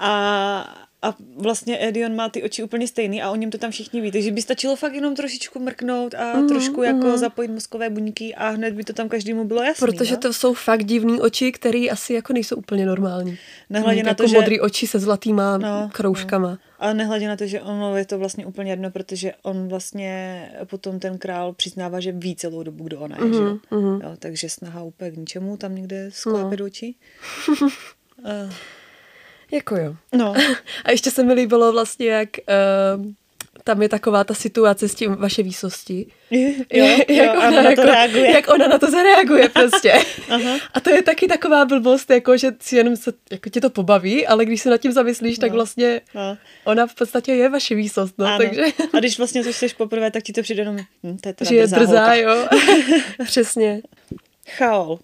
[0.00, 4.00] A, a vlastně Edion má ty oči úplně stejný a o něm to tam všichni
[4.00, 4.10] ví.
[4.12, 7.16] Takže by stačilo fakt jenom trošičku mrknout a mm, trošku jako mhm.
[7.16, 9.86] zapojit mozkové buňky a hned by to tam každému bylo jasný.
[9.86, 10.20] Protože no?
[10.20, 13.38] to jsou fakt divný oči, které asi jako nejsou úplně normální.
[13.70, 16.58] Nehledě na to, jako že- modrý oči se zlatýma No, kroužkama.
[16.78, 20.98] A nehledě na to, že ono je to vlastně úplně jedno, protože on vlastně potom
[20.98, 23.58] ten král přiznává, že ví celou dobu, kdo ona je, že jo?
[23.70, 24.00] mhm.
[24.02, 24.16] jo?
[24.18, 26.66] Takže snaha úplně k ničemu tam někde sklápit No.
[26.66, 26.94] oči.
[27.48, 27.64] Uh,
[29.52, 29.94] Jako jo.
[30.12, 30.34] no,
[30.84, 32.28] A ještě se mi líbilo vlastně, jak
[32.98, 33.04] uh,
[33.64, 36.06] tam je taková ta situace s tím vaše výsosti.
[36.30, 38.30] jo, jo, jak, a ona na to reaguje.
[38.30, 39.92] jak ona na to zareaguje prostě.
[40.28, 40.58] Aha.
[40.74, 44.26] A to je taky taková blbost, jako že si jenom se, jako tě to pobaví,
[44.26, 45.54] ale když se nad tím zamyslíš, tak No.
[45.56, 46.36] vlastně No.
[46.64, 48.38] ona v podstatě je vaše výsost, no, Ano.
[48.38, 48.62] takže...
[48.92, 51.48] A když vlastně to chceš poprvé, tak ti to přijde jenom, hm, to je teda
[51.48, 52.46] Že je drzá, jo.
[53.24, 53.80] Přesně.
[54.56, 54.98] Chaol.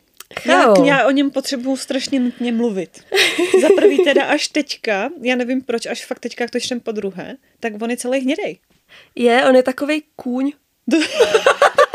[0.45, 3.05] Já, já o něm potřebuju strašně nutně mluvit.
[3.61, 6.93] Za prvý teda až teďka, já nevím proč, až fakt teďka, jak to čtem po
[6.93, 8.59] druhé, tak on je celý hnědej.
[9.15, 10.53] Je, on je takovej kůň.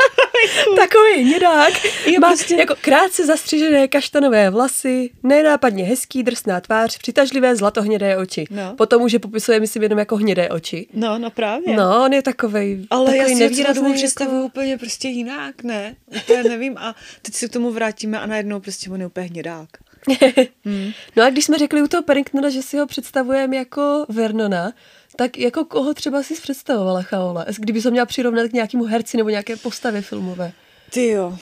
[0.76, 1.72] Takový hnědák.
[2.06, 8.44] Je Má prostě- jako krátce zastřižené kaštanové vlasy, nenápadně hezký drsná tvář, přitažlivé zlatohnědé oči.
[8.50, 8.74] No.
[8.76, 10.86] Potom už je popisuje, myslím, jenom jako hnědé oči.
[10.94, 11.76] No, no právě.
[11.76, 14.46] No, on je takovej, Ale takovej já si nevýrazný, dobu představuju jako...
[14.46, 15.96] úplně prostě jinak, ne?
[16.16, 19.68] Úplně nevím a teď se k tomu vrátíme a najednou prostě on je úplně hnědák.
[20.64, 20.90] Hmm.
[21.16, 24.72] No a když jsme řekli u toho Paddingtona, že si ho představujeme jako Vernona,
[25.16, 27.46] tak jako koho třeba si představovala Chaola?
[27.58, 30.52] Kdyby se měla přirovnat k nějakému herci nebo nějaké postavě filmové.
[30.90, 31.38] Ty jo.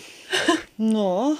[0.79, 1.37] No,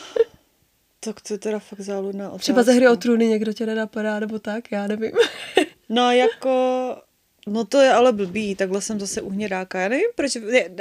[1.01, 2.39] tak to je teda fakt záludná otázka.
[2.43, 5.13] Třeba ze hry o trůny někdo tě nenapadá, nebo tak, já nevím.
[5.93, 6.51] No jako,
[7.47, 9.81] no to je ale blbý, takhle jsem zase u hnědáka.
[9.81, 10.37] Já nevím, proč,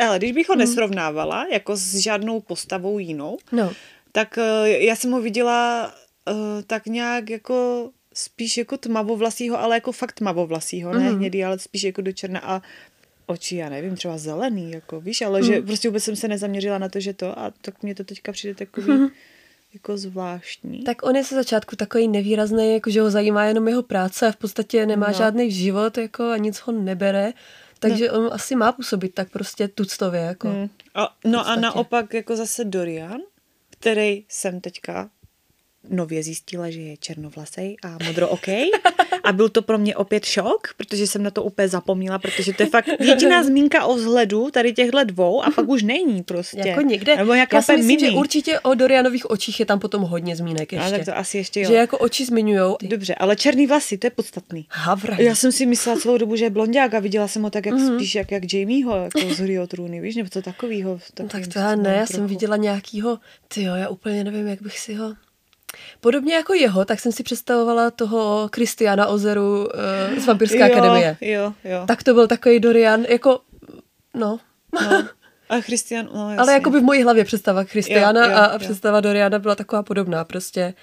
[0.07, 0.59] ale když bych ho Hmm.
[0.59, 3.71] nesrovnávala jako s žádnou postavou jinou, No,
[4.11, 5.91] tak eh, já jsem ho viděla
[6.29, 6.33] eh,
[6.67, 7.89] tak nějak jako
[8.19, 11.17] spíš jako tmavovlasýho, ale jako fakt tmavovlasýho, ne Mhm.
[11.17, 12.61] hnědý, ale spíš jako do černa a
[13.25, 16.89] oči, já nevím, třeba zelený, jako víš, ale že prostě vůbec jsem se nezaměřila na
[16.89, 19.09] to, že to a tak mně to teďka přijde takový
[19.73, 20.83] jako zvláštní.
[20.83, 24.31] tak on je ze začátku takový nevýrazný, jako že ho zajímá jenom jeho práce a
[24.31, 25.13] v podstatě nemá No.
[25.13, 27.33] žádný život jako a nic ho nebere.
[27.79, 28.19] Takže no.
[28.19, 30.21] on asi má působit tak prostě tuctově.
[30.21, 30.47] Jako.
[30.47, 30.69] Hmm.
[30.95, 33.21] A, no a naopak jako zase Dorian,
[33.69, 35.09] který jsem teďka
[35.89, 38.71] nově zjistila, že je černovlasej a modrookej.
[39.23, 42.63] A byl to pro mě opět šok, protože jsem na to úplně zapomněla, protože to
[42.63, 46.61] je fakt jediná zmínka o vzhledu tady těchhle dvou a pak už není prostě.
[46.65, 47.15] Jako někde.
[47.17, 48.17] Nebo jako Já si myslím, že mini.
[48.17, 50.87] určitě o Dorianových očích je tam potom hodně zmínek ještě.
[50.87, 51.67] A tak to asi ještě jo.
[51.69, 52.77] Že jako oči zmiňujou.
[52.81, 54.65] Dobře, ale černý vlasy, to je podstatný.
[54.69, 55.17] Havra.
[55.19, 57.75] Já jsem si myslela celou dobu, že je blondiák a viděla jsem ho tak jak
[57.75, 57.95] Mhm.
[57.95, 60.99] spíš jak, jak Jamieho, jako z Hry o trůny, víš, nebo co takovýho.
[61.19, 64.61] No, tak to já ne, já jsem viděla nějakýho, ty jo, já úplně nevím, jak
[64.61, 65.13] bych si ho...
[66.01, 69.65] Podobně jako jeho, tak jsem si představovala toho Kristiana Ozeru
[70.13, 71.17] uh, z Vampirské jo, akademie.
[71.21, 71.83] Jo, jo.
[71.87, 73.39] Tak to byl takový Dorian, jako,
[74.13, 74.39] no,
[74.73, 75.07] No.
[75.49, 76.37] A Christian, no jasně.
[76.37, 78.59] ale jako by v mojí hlavě představa Kristiana Jo, jo, a, a jo.
[78.59, 80.73] představa Doriana byla taková podobná, prostě.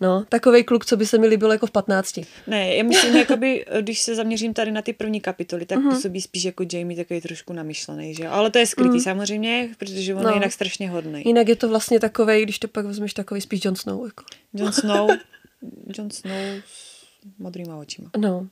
[0.00, 2.20] No, takový kluk, co by se mi líbil jako v 15.
[2.46, 5.88] Ne, já myslím, jakoby, když se zaměřím tady na ty první kapitoly, tak Mhm.
[5.88, 5.94] uh-huh.
[5.94, 8.30] působí spíš jako Jamie takový trošku namyšlený, že jo?
[8.30, 9.02] Ale to je skrytý uh-huh.
[9.02, 10.22] samozřejmě, protože on.
[10.22, 10.28] No.
[10.28, 11.22] je jinak strašně hodný.
[11.26, 14.04] Jinak je to vlastně takový, když to pak vezmeš, takový spíš Jon Snow.
[14.04, 14.24] Jako.
[14.54, 15.10] Jon Snow,
[15.98, 16.32] Jon Snow
[16.66, 17.00] s
[17.38, 18.10] modrýma očima.
[18.18, 18.46] No.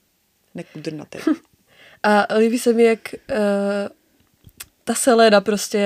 [0.54, 1.18] Nekudrnatý.
[2.02, 2.98] A líbí se mi, jak
[3.30, 3.36] uh,
[4.88, 5.82] ta Selena prostě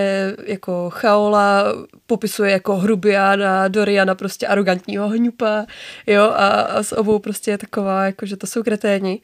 [0.46, 1.64] jako Chaola
[2.06, 5.66] popisuje jako hrubiána, Doriana prostě arrogantního hňupa,
[6.06, 9.20] jo, a, a s obou prostě je taková, jako že to jsou kreténi.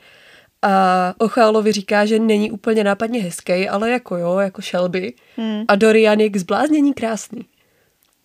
[0.62, 5.12] A o Chaolovi říká, že není úplně nápadně hezký, ale jako jo, jako Shelby.
[5.36, 5.64] Hmm.
[5.68, 7.40] A Dorian je k zbláznění krásný.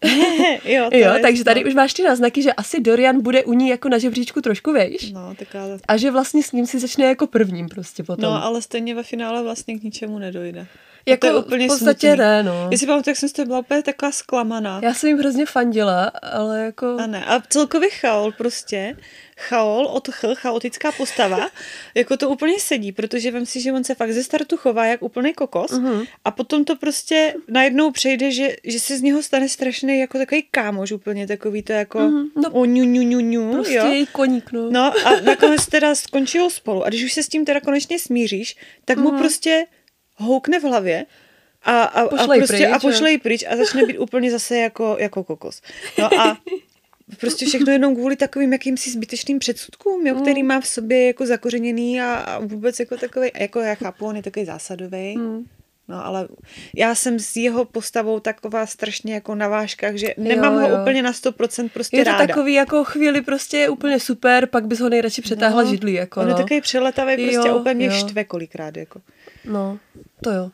[0.66, 1.70] jo, to Jo, je takže tady snad.
[1.70, 5.12] už máš ty náznaky, že asi Dorian bude u ní jako na žebříčku trošku vejš.
[5.12, 5.78] No, tak ale...
[5.88, 8.24] A že vlastně s ním si začne jako prvním prostě potom.
[8.24, 10.68] No, ale stejně ve finále vlastně k ničemu nedojde.
[11.06, 12.18] Jako to je úplně v podstatě smutný.
[12.26, 12.68] ne, no.
[12.72, 14.80] Já si pamatuju, jak jsem z toho byla úplně taková zklamaná.
[14.84, 16.98] Já jsem jim hrozně fandila, ale jako...
[17.00, 17.26] A ne.
[17.26, 18.98] A celkově chaol prostě,
[19.38, 21.50] chaol od ch, chaotická postava,
[21.96, 25.02] jako to úplně sedí, protože vem si, že on se fakt ze startu chová jak
[25.04, 26.04] úplný kokos Mhm.
[26.26, 30.44] a potom to prostě najednou přejde, že, že se z něho stane strašný jako takový
[30.52, 33.86] kámoš úplně takový to jako Mhm, no, o ňu, ňu, ňu, ňu, Prostě jo.
[33.88, 34.70] její koník, no.
[34.72, 38.56] No a nakonec teda skončí spolu a když už se s tím teda konečně smíříš,
[38.86, 39.66] tak mu prostě
[40.24, 41.06] houkne v hlavě
[41.64, 44.96] a, a, a, Pošlej prostě, pryč, a pošlej pryč a začne být úplně zase jako,
[45.00, 45.62] jako kokos.
[46.00, 46.38] No a
[47.20, 52.02] prostě všechno jenom kvůli takovým jakýmsi zbytečným předsudkům, jo, který má v sobě jako zakořeněný
[52.02, 55.18] a, a vůbec jako takový, jako já chápu, on je takový zásadový.
[55.18, 55.46] Mm.
[55.88, 56.28] No ale
[56.76, 60.82] já jsem s jeho postavou taková strašně jako na vážkách, že nemám Jo, ho jo.
[60.82, 62.28] úplně na 100% prostě Je to ráda.
[62.28, 66.20] takový jako chvíli prostě je úplně super, pak bys ho nejradši přetáhla No, židlí, jako
[66.22, 66.38] On je no.
[66.38, 67.92] takový přeletavý prostě Jo, a úplně mě jo.
[67.92, 69.02] štve kolikrát, jako.
[69.46, 69.80] No,
[70.24, 70.52] to jo.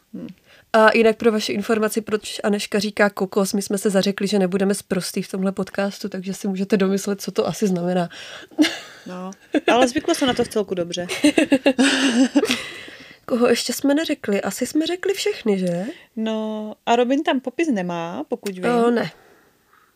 [0.73, 4.73] A jinak pro vaši informaci, proč Aneška říká kokos, my jsme se zařekli, že nebudeme
[4.73, 8.09] sprostý v tomhle podcastu, takže si můžete domyslet, co to asi znamená.
[9.05, 9.31] No,
[9.71, 11.07] ale zvykla jsem na to v celku dobře.
[13.25, 14.41] Koho ještě jsme neřekli?
[14.41, 15.85] Asi jsme řekli všechny, že?
[16.15, 18.65] No a Robin tam popis nemá, pokud vím.
[18.65, 19.11] O, ne.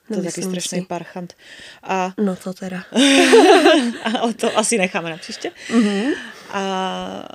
[0.07, 0.85] to je taky strašný si.
[0.85, 1.33] parchant.
[1.83, 2.83] A, No to teda.
[4.19, 5.51] ale to asi necháme na příště.
[5.69, 6.03] Mhm.
[6.51, 7.27] A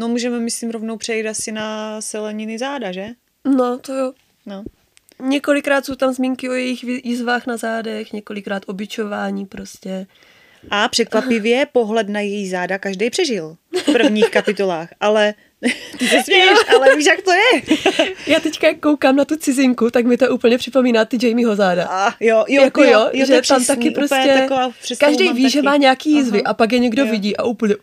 [0.00, 3.06] no můžeme, myslím, rovnou přejít asi na seleniny záda, že?
[3.56, 4.12] No to jo.
[4.46, 4.62] No.
[5.22, 10.06] Několikrát jsou tam zmínky o jejich jízvách na zádech, několikrát obyčování prostě.
[10.70, 15.34] A překvapivě pohled na její záda každý přežil v prvních kapitolách, ale
[15.98, 17.62] ty se směješ, ale víš, jak to je.
[18.26, 21.86] Já teďka jak koukám na tu cizinku, tak mi to úplně připomíná ty Jamieho záda.
[21.90, 24.48] A jo, jo, jako jo, jo, že to je tam přesný, taky prostě
[24.98, 25.66] každý ví, že taky.
[25.66, 26.50] má nějaký jízvy Aha.
[26.50, 27.10] a pak je někdo Jo.
[27.10, 27.74] vidí a úplně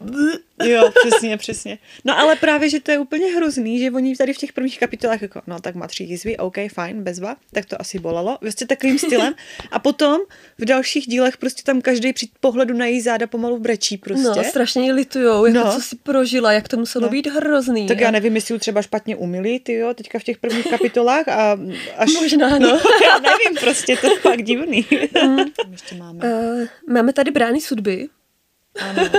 [0.64, 1.78] Jo, přesně, přesně.
[2.06, 5.22] No ale právě, že to je úplně hrozný, že oni tady v těch prvních kapitolách
[5.22, 9.00] jako, no tak má tři jízvy, OK, fajn, bezva, tak to asi bolelo, prostě takovým
[9.00, 9.34] stylem.
[9.72, 10.18] A potom
[10.58, 14.28] v dalších dílech prostě tam každý při pohledu na její záda pomalu brečí prostě.
[14.28, 15.74] No, strašně ji litujou, jako No.
[15.76, 17.10] co si prožila, jak to muselo No.
[17.10, 17.88] být hrozný.
[17.88, 21.28] tak já nevím, jestli ji třeba špatně umili, ty jo, teďka v těch prvních kapitolách
[21.28, 21.58] a
[21.98, 22.14] až...
[22.14, 22.68] Možná, no.
[23.04, 24.86] já nevím, prostě to je fakt divný.
[25.14, 26.20] Tam ještě máme.
[26.34, 28.08] Uh, máme tady brány sudby.
[28.80, 29.10] Ano.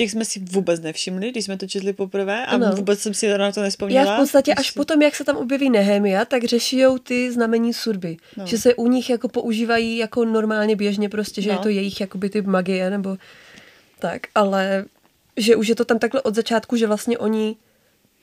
[0.00, 2.72] Těch jsme si vůbec nevšimli, když jsme to četli poprvé a Ano.
[2.76, 4.06] vůbec jsem si na to nespomněla.
[4.06, 7.74] Já v podstatě až Když- potom, jak se tam objeví Nehemia, tak řešijou ty znamení
[7.74, 8.16] sudby.
[8.36, 8.46] No.
[8.46, 11.54] Že se u nich jako používají jako normálně běžně prostě, že No.
[11.54, 13.16] je to jejich jakoby typ magie nebo
[13.98, 14.84] tak, ale
[15.36, 17.56] že už je to tam takhle od začátku, že vlastně oni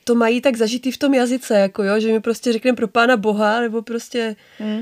[0.03, 3.17] to mají tak zažitý v tom jazyce, jako jo, že mi prostě řekneme pro pána
[3.17, 4.81] boha, nebo prostě Hmm.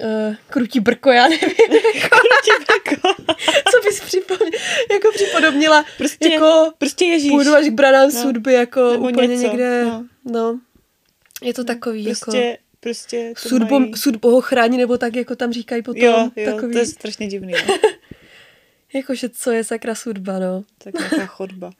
[0.00, 1.48] Uh, krutí brko, já nevím.
[1.92, 3.08] Krutí brko.
[3.70, 4.62] Co bys připomněla,
[4.92, 7.30] jako připodobnila, Prostě, jako prostě Ježíš.
[7.30, 8.22] půjdu až k branám No.
[8.22, 10.04] sudby, jako Nebo úplně něco, někde, no.
[10.24, 10.60] no.
[11.42, 13.96] Je to takový, Prostě, jako prostě to sudbo, mají...
[13.96, 17.26] sudbo ho chrání, nebo tak, jako tam říkají potom, Jo, jo, takový, to je strašně
[17.26, 17.52] divný.
[17.52, 17.74] No.
[18.94, 20.64] jakože co je sakra sudba, no.
[20.78, 21.70] Tak nějaká chodba.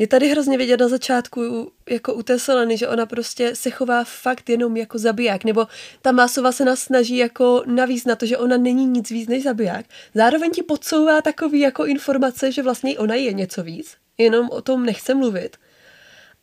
[0.00, 4.04] Je tady hrozně vidět na začátku, jako u té Seleny, že ona prostě se chová
[4.04, 5.66] fakt jenom jako zabiják, nebo
[6.02, 9.42] ta Másova se nás snaží jako navíc na to, že ona není nic víc než
[9.42, 9.86] zabiják.
[10.14, 14.86] Zároveň ti podsouvá takový jako informace, že vlastně ona je něco víc, jenom o tom
[14.86, 15.56] nechce mluvit.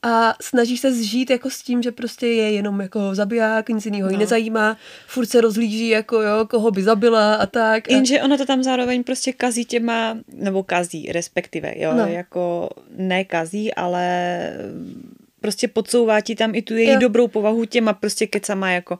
[0.10, 4.05] A snaží se zžít jako s tím, že prostě je jenom jako zabiják, nic jiného
[4.08, 4.12] no.
[4.12, 4.78] ji nezajímá,
[5.08, 7.88] furt se rozlíží jako jo, koho by zabila a tak.
[7.89, 7.93] A...
[7.93, 12.08] Jenže ona to tam zároveň prostě kazí těma, nebo kazí, respektive, jo, No.
[12.08, 14.38] jako ne kazí, ale
[15.41, 16.99] prostě podsouvá ti tam i tu její Jo.
[16.99, 18.99] dobrou povahu těma prostě kecama, jako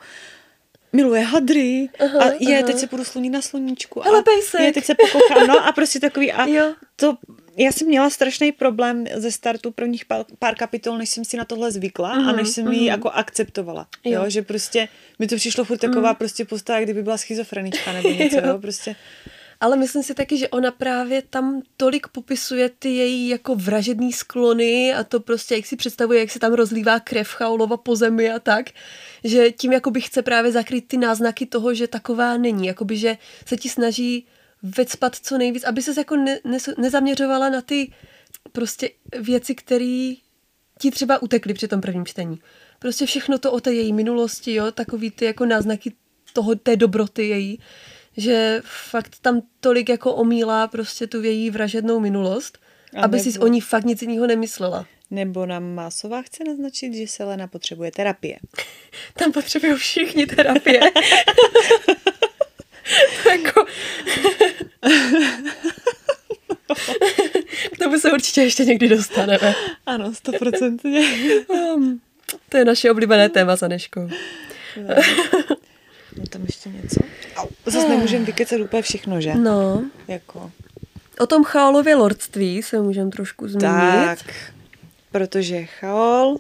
[0.94, 2.68] miluje hadry Aha, a je, aha.
[2.68, 4.62] teď se půjdu sluní na sluníčku a pejsek.
[4.62, 6.74] je, teď se pokoukám, no a prostě takový a Jo.
[6.96, 7.18] to,
[7.58, 11.46] já jsem měla strašný problém ze startu prvních pár, pár kapitol, než jsem si na
[11.46, 14.24] tohle zvykla Mhm, a než jsem ji jako akceptovala, Jo.
[14.24, 14.30] jo.
[14.30, 14.88] že prostě
[15.20, 18.48] mi to přišlo furt taková prostě postava, kdyby byla schizofrenička nebo něco, Jo.
[18.48, 18.96] jo, prostě.
[19.60, 24.94] Ale myslím si taky, že ona právě tam tolik popisuje ty její jako vražedný sklony
[24.94, 28.40] a to prostě, jak si představuje, jak se tam rozlívá krev chaulova po zemi a
[28.40, 28.70] tak,
[29.24, 33.58] že tím jakoby chce právě zakrýt ty náznaky toho, že taková není, jakoby, že se
[33.58, 34.28] ti snaží
[34.78, 37.92] vecpat co nejvíc, aby se jako ne, ne, nezaměřovala na ty
[38.52, 38.90] prostě
[39.20, 40.14] věci, které
[40.80, 42.40] ti třeba utekly při tom prvním čtení.
[42.80, 45.94] Prostě všechno to o té její minulosti, jo, takový ty jako náznaky
[46.34, 47.60] toho, té dobroty její,
[48.18, 52.58] že fakt tam tolik jako omílá prostě tu její vražednou minulost,
[52.96, 54.86] A aby si nebo- o ní fakt nic jiného nemyslela.
[55.12, 58.40] Nebo nám Másová chce naznačit, že Selena potřebuje terapie.
[59.14, 60.80] Tam potřebují všichni terapie.
[63.24, 63.66] to jako...
[67.74, 69.56] K tomu se určitě ještě někdy dostaneme.
[69.86, 71.02] Ano, stoprocentně.
[71.48, 72.02] Um,
[72.50, 74.10] to je naše oblíbené téma za Neškou.
[76.18, 77.00] No tam ještě něco.
[77.66, 79.36] Zase nemůžeme vykecat úplně všechno, že?
[79.36, 80.52] No, Jako.
[81.20, 84.06] o tom Chaolově lordství se můžeme trošku zmínit.
[84.06, 84.20] Tak,
[85.12, 86.38] protože Chaol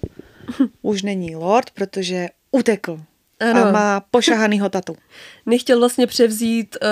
[0.82, 3.00] už není lord, protože utekl.
[3.40, 3.66] Ano.
[3.66, 4.98] A má pošahanýho tatu.
[5.46, 6.88] Nechtěl vlastně převzít uh,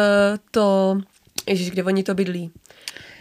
[0.52, 0.98] to,
[1.48, 2.52] ježiš, kde oni to bydlí?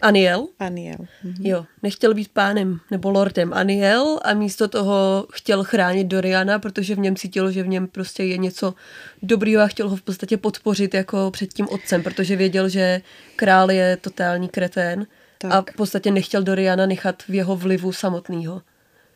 [0.01, 0.49] Aniel.
[0.59, 0.99] Aniel.
[1.25, 1.47] Mhm.
[1.47, 6.99] Jo, nechtěl být pánem nebo lordem Aniel a místo toho chtěl chránit Doriana, protože v
[6.99, 8.75] něm cítil, že v něm prostě je něco
[9.23, 13.01] dobrýho a chtěl ho v podstatě podpořit jako před tím otcem, protože věděl, že
[13.37, 15.07] král je totální kretén
[15.39, 15.53] Tak.
[15.53, 18.63] a v podstatě nechtěl Doriana nechat v jeho vlivu samotného.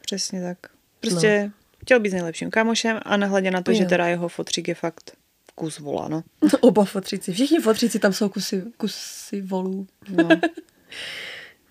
[0.00, 0.58] Přesně tak.
[1.00, 1.52] Prostě no.
[1.82, 3.76] chtěl být s nejlepším kámošem a nehledě na to, Jo.
[3.78, 5.12] že teda jeho fotřík je fakt
[5.58, 6.22] kus vola, no.
[6.60, 9.86] Oba fotříci, všichni fotříci tam jsou kusy, kusy volů.
[10.10, 10.28] no.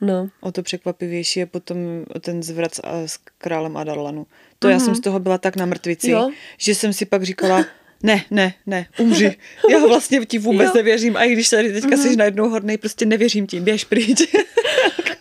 [0.02, 1.78] No, O to překvapivější je potom
[2.22, 4.28] ten zvrat s, s králem Adarlanu.
[4.60, 4.72] To mm-hmm.
[4.72, 6.32] já jsem z toho byla tak na mrtvici, Jo.
[6.58, 7.66] že jsem si pak říkala,
[8.04, 9.36] ne, ne, ne, umři.
[9.70, 10.74] Já vlastně ti vůbec Jo.
[10.76, 11.18] nevěřím.
[11.18, 12.02] A i když tady teďka mm-hmm.
[12.02, 14.22] jsi najednou hodnej, prostě nevěřím ti, běž pryč.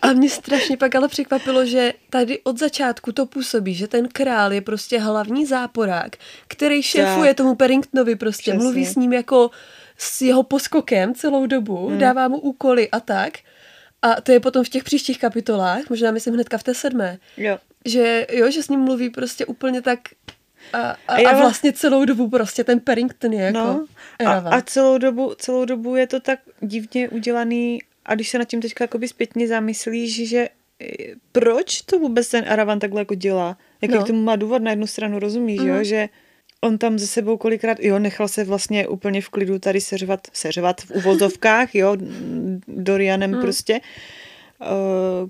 [0.01, 4.53] A mě strašně pak ale překvapilo, že tady od začátku to působí, že ten král
[4.53, 6.15] je prostě hlavní záporák,
[6.47, 8.63] který šéfuje tomu Perringtonovi prostě, Přesně.
[8.63, 9.51] mluví s ním jako
[9.97, 11.97] s jeho poskokem celou dobu, hmm.
[11.97, 13.33] dává mu úkoly a tak.
[14.01, 17.57] A to je potom v těch příštích kapitolách, možná myslím hnedka v té sedmé, jo.
[17.85, 19.99] že jo, že s ním mluví prostě úplně tak
[20.73, 23.85] a, a, A já a vla- vlastně celou dobu prostě ten Perrington je jako No,
[24.25, 28.45] a, a celou, dobu, celou dobu je to tak divně udělaný a když se nad
[28.45, 30.49] tím teďka jakoby zpětně zamyslíš, že
[30.81, 30.87] eh,
[31.31, 33.57] proč to vůbec ten Aravan takhle jako dělá?
[33.81, 34.03] Jaký No.
[34.03, 35.67] k tomu má důvod na jednu stranu, rozumíš, Mhm.
[35.69, 35.83] jo?
[35.83, 36.09] Že
[36.61, 40.81] on tam ze sebou kolikrát, jo, nechal se vlastně úplně v klidu tady seřvat, seřvat
[40.81, 41.97] v uvozovkách, jo,
[42.67, 43.41] Dorianem Mhm.
[43.41, 43.79] prostě,
[44.61, 44.65] eh,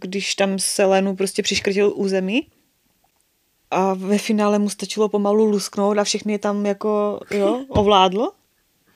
[0.02, 2.48] když tam Selenu prostě přiškrtil území
[3.72, 8.32] a ve finále mu stačilo pomalu lusknout a všechny je tam jako, jo, ovládlo,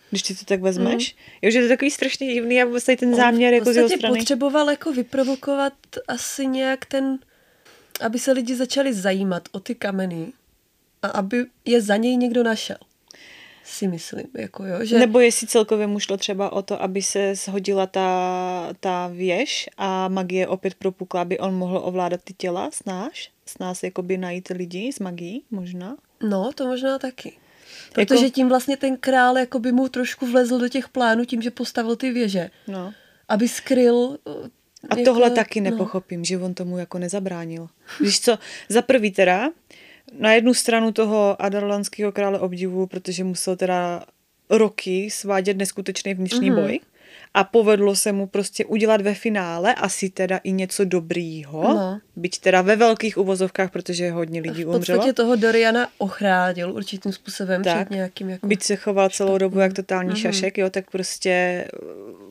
[0.10, 1.14] když ty to tak vezmeš.
[1.14, 1.20] Mm.
[1.42, 3.90] Jo, že to je takový strašně divný a tady ten záměr On jako z jeho
[3.90, 4.20] strany.
[4.20, 5.74] potřeboval jako vyprovokovat
[6.08, 7.20] asi nějak ten,
[8.02, 10.34] aby se lidi začali zajímat o ty kameny
[11.02, 12.78] a aby je za něj někdo našel.
[13.72, 15.00] Si myslím, jako jo, že...
[15.00, 20.08] Nebo jestli celkově mu šlo třeba o to, aby se shodila ta, ta věž a
[20.08, 24.48] magie opět propukla, aby on mohl ovládat ty těla s náš, s nás jakoby najít
[24.48, 25.98] lidi s magií, možná.
[26.24, 27.34] No, to možná taky.
[27.94, 31.42] Protože Jako- tím vlastně ten král jako by mu trošku vlezl do těch plánů tím,
[31.42, 32.50] že postavil ty věže.
[32.68, 32.94] No.
[33.30, 34.18] aby skryl
[34.90, 35.72] a jako, tohle taky no.
[35.72, 36.26] nepochopím, no.
[36.26, 37.68] že on tomu jako nezabránil.
[38.00, 39.50] Víš co, za prvý teda,
[40.20, 44.04] na jednu stranu toho adarlanského krále obdivu, protože musel teda
[44.50, 46.62] roky svádět neskutečný vnitřní mm-hmm.
[46.62, 46.80] boj
[47.34, 52.00] a povedlo se mu prostě udělat ve finále asi teda i něco dobrýho, no.
[52.16, 54.74] byť teda ve velkých uvozovkách, protože hodně lidí umřelo.
[54.74, 55.14] V podstatě umřelo.
[55.14, 58.48] toho Doriana ochránil určitým způsobem tak, před nějakým jako...
[58.48, 60.22] Byť se choval celou dobu jak totální mm-hmm.
[60.22, 61.66] šašek, jo, tak prostě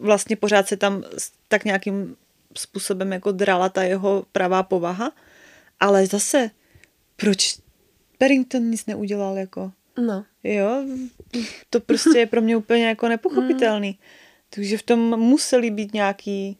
[0.00, 1.04] vlastně pořád se tam
[1.48, 2.16] tak nějakým
[2.56, 5.12] způsobem jako drala ta jeho pravá povaha,
[5.80, 6.50] ale zase,
[7.16, 7.56] proč
[8.20, 9.72] Barrington nic neudělal jako?
[10.06, 10.24] No.
[10.44, 10.84] Jo,
[11.70, 13.98] to prostě je pro mě úplně jako nepochopitelný.
[14.50, 14.54] Mm.
[14.54, 16.58] Takže v tom museli být nějaký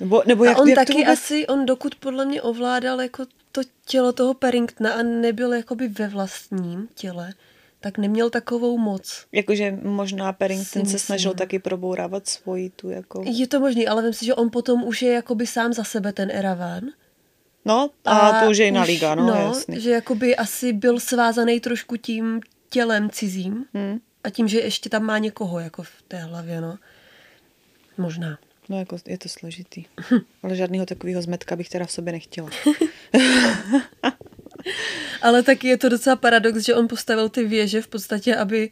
[0.00, 1.08] nebo, nebo jak, a on jak taky vůbec...
[1.08, 6.08] asi, on dokud podle mě ovládal jako to tělo toho Paringtona a nebyl jakoby ve
[6.08, 7.34] vlastním těle,
[7.80, 9.26] tak neměl takovou moc.
[9.32, 13.24] Jakože možná Paddington se snažil taky probourávat svoji tu jako...
[13.26, 16.12] Je to možný, ale myslím si, že on potom už je jakoby sám za sebe
[16.12, 16.84] ten Eravan.
[17.64, 19.80] No, a, a to už je jiná liga, no, no jasný.
[19.80, 22.40] že jakoby asi byl svázaný trošku tím
[22.70, 23.98] tělem cizím hmm.
[24.24, 26.78] a tím, že ještě tam má někoho jako v té hlavě, no.
[27.98, 28.38] Možná.
[28.68, 29.84] No jako je to složitý.
[30.42, 32.50] Ale žádného takového zmetka bych teda v sobě nechtěla.
[35.22, 38.70] Ale taky je to docela paradox, že on postavil ty věže v podstatě, aby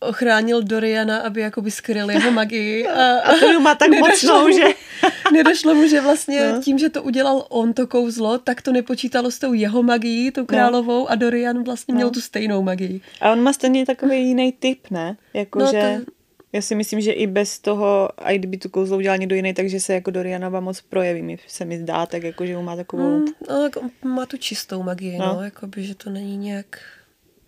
[0.00, 2.86] ochránil Doriana, aby jakoby skryl jeho magii.
[2.86, 4.64] A, a to má tak mocnou, že...
[5.32, 6.62] nedošlo mu, že vlastně no.
[6.62, 10.40] tím, že to udělal on, to kouzlo, tak to nepočítalo s tou jeho magií, tou
[10.40, 10.46] no.
[10.46, 11.10] královou, no.
[11.10, 11.96] a Dorian vlastně no.
[11.96, 13.00] měl tu stejnou magii.
[13.20, 15.16] A on má stejně takový jiný typ, ne?
[15.34, 16.00] Jako, no, že...
[16.04, 16.12] To
[16.52, 19.54] já si myslím, že i bez toho, a i kdyby tu kouzlo udělal někdo jiný,
[19.54, 23.18] takže se jako Dorianova moc projeví, mi se mi zdá, tak jako, že má takovou...
[23.18, 26.80] Mm, no, jako má tu čistou magii, no, no jako by, že to není nějak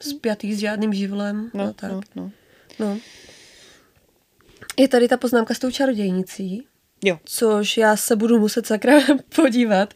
[0.01, 1.51] spjatý s žádným živlem.
[1.55, 1.93] No, no, tak.
[1.93, 2.31] no, no.
[2.79, 2.99] No.
[4.79, 6.67] Je tady ta poznámka s tou čarodějnicí,
[7.05, 7.19] jo.
[7.25, 8.93] což já se budu muset sakra
[9.37, 9.95] podívat,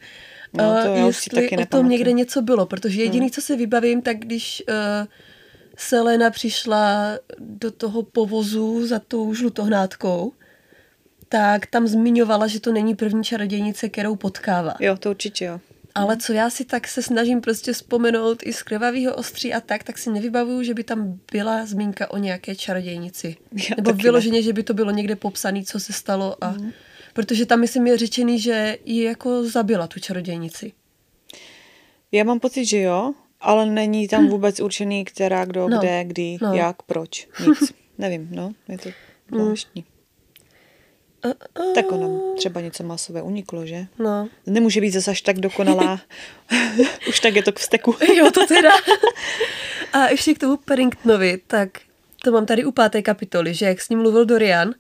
[0.52, 3.30] no, to uh, jestli taky o tom někde něco bylo, protože jediný, hmm.
[3.30, 4.74] co si vybavím, tak když uh,
[5.76, 10.32] Selena přišla do toho povozu za tou žlutohnátkou,
[11.28, 14.74] tak tam zmiňovala, že to není první čarodějnice, kterou potkává.
[14.80, 15.60] Jo, to určitě jo.
[15.96, 19.84] Ale co já si tak se snažím prostě vzpomenout i z krvavého ostří a tak,
[19.84, 23.36] tak si nevybavuju, že by tam byla zmínka o nějaké čarodějnici.
[23.52, 24.42] Já Nebo vyloženě, ne.
[24.42, 26.44] že by to bylo někde popsané, co se stalo.
[26.44, 26.50] A...
[26.50, 26.72] Mm.
[27.12, 30.72] Protože tam myslím je řečený, že ji jako zabila tu čarodějnici.
[32.12, 34.28] Já mám pocit, že jo, ale není tam hm.
[34.28, 35.78] vůbec určený, která, kdo, no.
[35.78, 36.54] kde, kdy, no.
[36.54, 37.28] jak, proč.
[37.46, 37.72] Nic.
[37.98, 39.38] Nevím, no, je to hm.
[39.38, 39.84] zvláštní.
[39.88, 39.95] Uh,
[41.74, 43.86] tak ono třeba něco masové uniklo, že?
[43.98, 44.28] No.
[44.46, 46.00] Nemůže být zase až tak dokonalá.
[47.08, 47.96] Už tak je to k vzteku.
[48.16, 48.70] jo, to teda.
[49.92, 51.68] A ještě k tomu Paddingtonovi, tak
[52.24, 54.74] to mám tady u páté kapitoly, že jak s ním mluvil Dorian,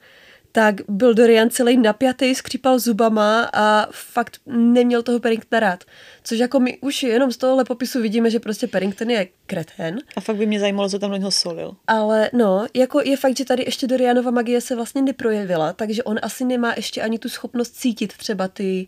[0.56, 5.84] tak byl Dorian celý napjatý, skřípal zubama a fakt neměl toho Paddingtona rád.
[6.24, 9.98] Což jako my už jenom z tohohle popisu vidíme, že prostě Paddington je kreten.
[10.16, 11.76] A fakt by mě zajímalo, co tam do něho solil.
[11.86, 16.18] Ale no, jako je fakt, že tady ještě Dorianova magie se vlastně neprojevila, takže on
[16.22, 18.86] asi nemá ještě ani tu schopnost cítit třeba ty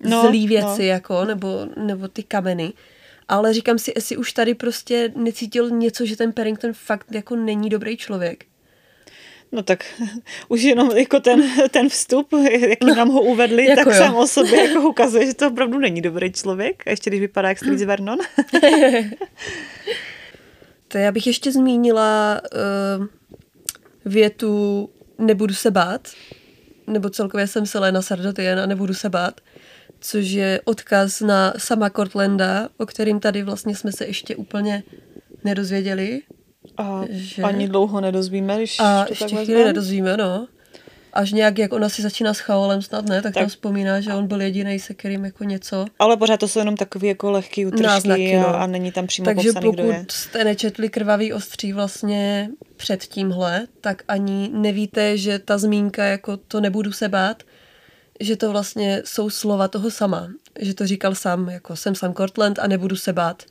[0.00, 0.88] no, zlý věci, no.
[0.88, 2.72] jako, nebo, nebo ty kameny.
[3.28, 7.68] Ale říkám si, jestli už tady prostě necítil něco, že ten Paddington fakt jako není
[7.68, 8.44] dobrý člověk.
[9.52, 9.84] No tak
[10.48, 13.98] už jenom jako ten, ten vstup, jaký no, nám ho uvedli, jako tak jo.
[13.98, 16.82] sám o sobě jako ukazuje, že to opravdu není dobrý člověk.
[16.86, 18.18] A ještě když vypadá jak Street Vernon.
[20.88, 22.40] to já bych ještě zmínila
[22.98, 23.06] uh,
[24.04, 24.88] větu
[25.18, 26.08] nebudu se bát,
[26.86, 29.40] nebo celkově jsem Selena Sardotian a nebudu se bát,
[30.00, 34.82] což je odkaz na sama Cortlanda, o kterým tady vlastně jsme se ještě úplně
[35.44, 36.22] nedozvěděli.
[36.78, 37.42] A že...
[37.42, 40.46] ani dlouho nedozvíme, když A to ještě chvíli nedozvíme, no.
[41.12, 44.14] Až nějak, jak ona si začíná s Chaolem snad, ne, tak, tak tam vzpomíná, že
[44.14, 45.84] on byl jediný, se kterým jako něco.
[45.98, 48.56] Ale pořád to jsou jenom takový jako lehký utržky Náznaky, no.
[48.56, 50.06] a, není tam přímo Takže popsaný, pokud kdo je.
[50.10, 56.60] jste nečetli Krvavý ostří vlastně před tímhle, tak ani nevíte, že ta zmínka jako to
[56.60, 57.42] nebudu se bát,
[58.20, 60.28] že to vlastně jsou slova toho sama.
[60.60, 63.42] Že to říkal sám, jako jsem Sam Cortland a nebudu se bát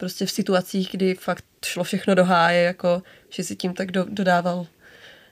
[0.00, 4.06] prostě v situacích, kdy fakt šlo všechno do háje, jako, že si tím tak do,
[4.08, 4.66] dodával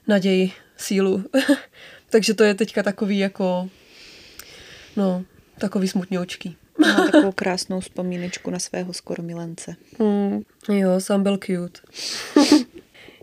[0.07, 1.23] naději, sílu.
[2.09, 3.69] Takže to je teďka takový jako,
[4.95, 5.25] no,
[5.59, 6.57] takový smutňoučký.
[6.77, 9.75] Má takovou krásnou vzpomínečku na svého skoro milence.
[9.99, 11.79] Mm, jo, sám byl cute.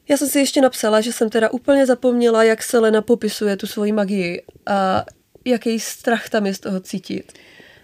[0.08, 3.92] Já jsem si ještě napsala, že jsem teda úplně zapomněla, jak Selena popisuje tu svoji
[3.92, 5.04] magii a
[5.44, 7.32] jaký strach tam je z toho cítit.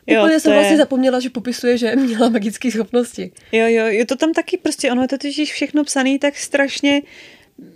[0.06, 0.58] Jo, Úplně jsem je...
[0.58, 3.32] vlastně zapomněla, že popisuje, že měla magické schopnosti.
[3.52, 7.02] Jo, jo, je to tam taky prostě, ono je to totiž všechno psané tak strašně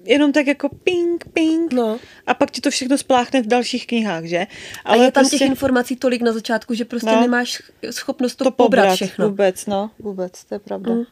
[0.04, 1.72] jenom tak jako ping, ping.
[1.72, 1.98] No.
[2.26, 4.46] A pak ti to všechno spláchne v dalších knihách, že?
[4.84, 5.38] Ale je tam prostě...
[5.38, 9.28] těch informací tolik na začátku, že prostě no, nemáš schopnost to, to pobrat, pobrat všechno.
[9.28, 10.92] Vůbec, no, vůbec, to je pravda.
[10.92, 11.04] Mm.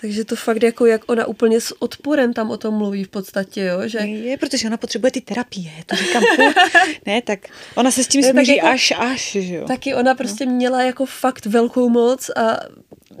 [0.00, 3.60] Takže to fakt jako, jak ona úplně s odporem tam o tom mluví v podstatě,
[3.60, 3.88] jo?
[3.88, 3.98] Že...
[3.98, 6.22] Je, protože ona potřebuje ty terapie, to říkám
[7.06, 7.38] Ne, tak
[7.74, 9.66] ona se s tím smíří jako, až, až, že jo.
[9.66, 10.52] Taky ona prostě no.
[10.52, 12.60] měla jako fakt velkou moc a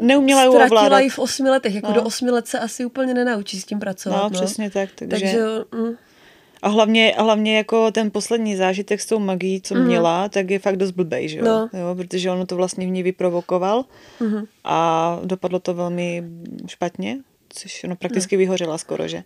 [0.00, 0.98] neuměla ji ovládat.
[0.98, 1.94] ji v osmi letech, jako no.
[1.94, 4.16] do osmi let se asi úplně nenaučí s tím pracovat.
[4.16, 4.30] No, no.
[4.30, 4.88] přesně tak.
[4.94, 5.38] Takže, takže
[5.74, 5.96] mm.
[6.62, 9.84] A hlavně, a hlavně jako ten poslední zážitek s tou magií, co mm.
[9.84, 11.44] měla, tak je fakt dost blbej, že jo?
[11.44, 11.70] No.
[11.72, 13.84] jo protože ono to vlastně v ní vyprovokoval
[14.20, 14.44] mm.
[14.64, 16.24] a dopadlo to velmi
[16.66, 18.38] špatně, což ono prakticky no.
[18.38, 19.24] vyhořela skoro, že?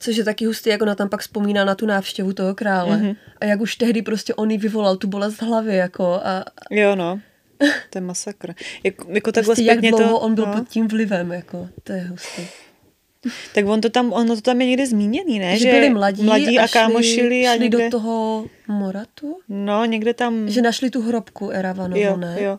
[0.00, 2.96] Což je taky hustý, jak ona tam pak vzpomíná na tu návštěvu toho krále.
[2.96, 3.16] Mm-hmm.
[3.40, 6.44] A jak už tehdy prostě on jí vyvolal tu bolest hlavy, jako a...
[6.70, 7.20] Jo, no.
[7.90, 8.54] To je masakr.
[8.84, 10.52] Jak, jako takhle prostě jak dlouho to, on byl no.
[10.52, 12.42] pod tím vlivem, jako, to je hustý.
[13.54, 15.58] Tak on to tam, ono to tam je někde zmíněný, ne?
[15.58, 17.46] Že, že byli mladí, mladí a, a kámošili.
[17.48, 17.84] A šli někde...
[17.84, 19.38] do toho Moratu?
[19.48, 20.50] No, někde tam...
[20.50, 22.36] Že našli tu hrobku Eravanovu, jo, ne?
[22.42, 22.58] Jo,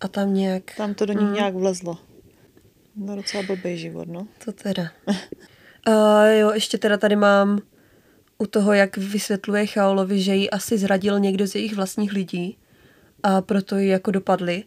[0.00, 0.62] A tam nějak...
[0.76, 1.34] Tam to do ní mm.
[1.34, 1.98] nějak vlezlo.
[2.96, 4.26] No docela blbý život, no.
[4.44, 4.90] To teda.
[5.86, 7.60] a jo, ještě teda tady mám
[8.38, 12.58] u toho, jak vysvětluje Chaolovi, že ji asi zradil někdo z jejich vlastních lidí
[13.22, 14.64] a proto ji jako dopadli,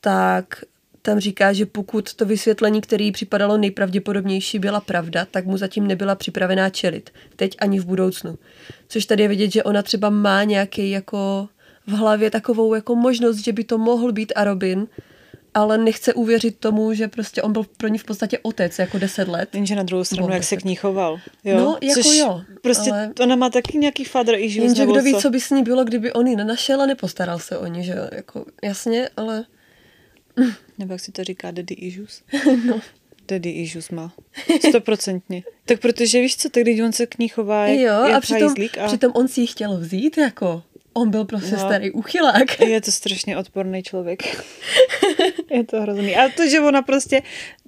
[0.00, 0.64] tak
[1.06, 6.14] tam říká, že pokud to vysvětlení, který připadalo nejpravděpodobnější, byla pravda, tak mu zatím nebyla
[6.14, 7.10] připravená čelit.
[7.36, 8.38] Teď ani v budoucnu.
[8.88, 11.48] Což tady je vidět, že ona třeba má nějaký jako
[11.86, 14.86] v hlavě takovou jako možnost, že by to mohl být Arobin,
[15.54, 19.28] ale nechce uvěřit tomu, že prostě on byl pro ní v podstatě otec jako deset
[19.28, 19.54] let.
[19.54, 21.20] Jenže na druhou stranu, jak se k ní choval.
[21.44, 21.56] Jo?
[21.56, 22.42] No, jako Což jo.
[22.62, 23.12] Prostě ale...
[23.20, 24.64] ona má taky nějaký father issues.
[24.64, 25.20] Jenže kdo ví, co?
[25.20, 27.92] co by s ní bylo, kdyby on ji nenašel a nepostaral se o ní, že
[27.92, 28.08] jo?
[28.12, 29.44] Jako, jasně, ale...
[30.78, 32.22] Nebo jak si to říká, daddy issues?
[32.66, 32.80] no.
[33.28, 34.14] Daddy issues má.
[34.68, 35.42] Stoprocentně.
[35.64, 38.20] tak protože víš co, tak když on se k ní chová jak, jo, jak a
[38.20, 40.62] přitom, a přitom on si ji chtěl vzít, jako
[40.96, 42.60] on byl prostě no, starý uchylák.
[42.60, 44.22] Je to strašně odporný člověk.
[45.50, 46.16] je to hrozný.
[46.16, 47.22] A to, že ona prostě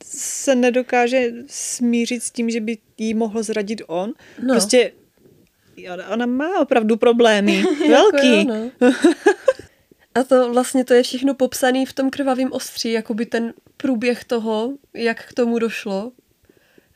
[0.04, 4.12] se nedokáže smířit s tím, že by jí mohl zradit on,
[4.42, 4.54] no.
[4.54, 4.92] prostě
[6.12, 7.64] ona má opravdu problémy.
[7.88, 8.38] Velký.
[8.38, 8.92] jako jo, no.
[10.14, 14.72] A to vlastně to je všechno popsané v tom krvavém ostří, jakoby ten průběh toho,
[14.94, 16.12] jak k tomu došlo.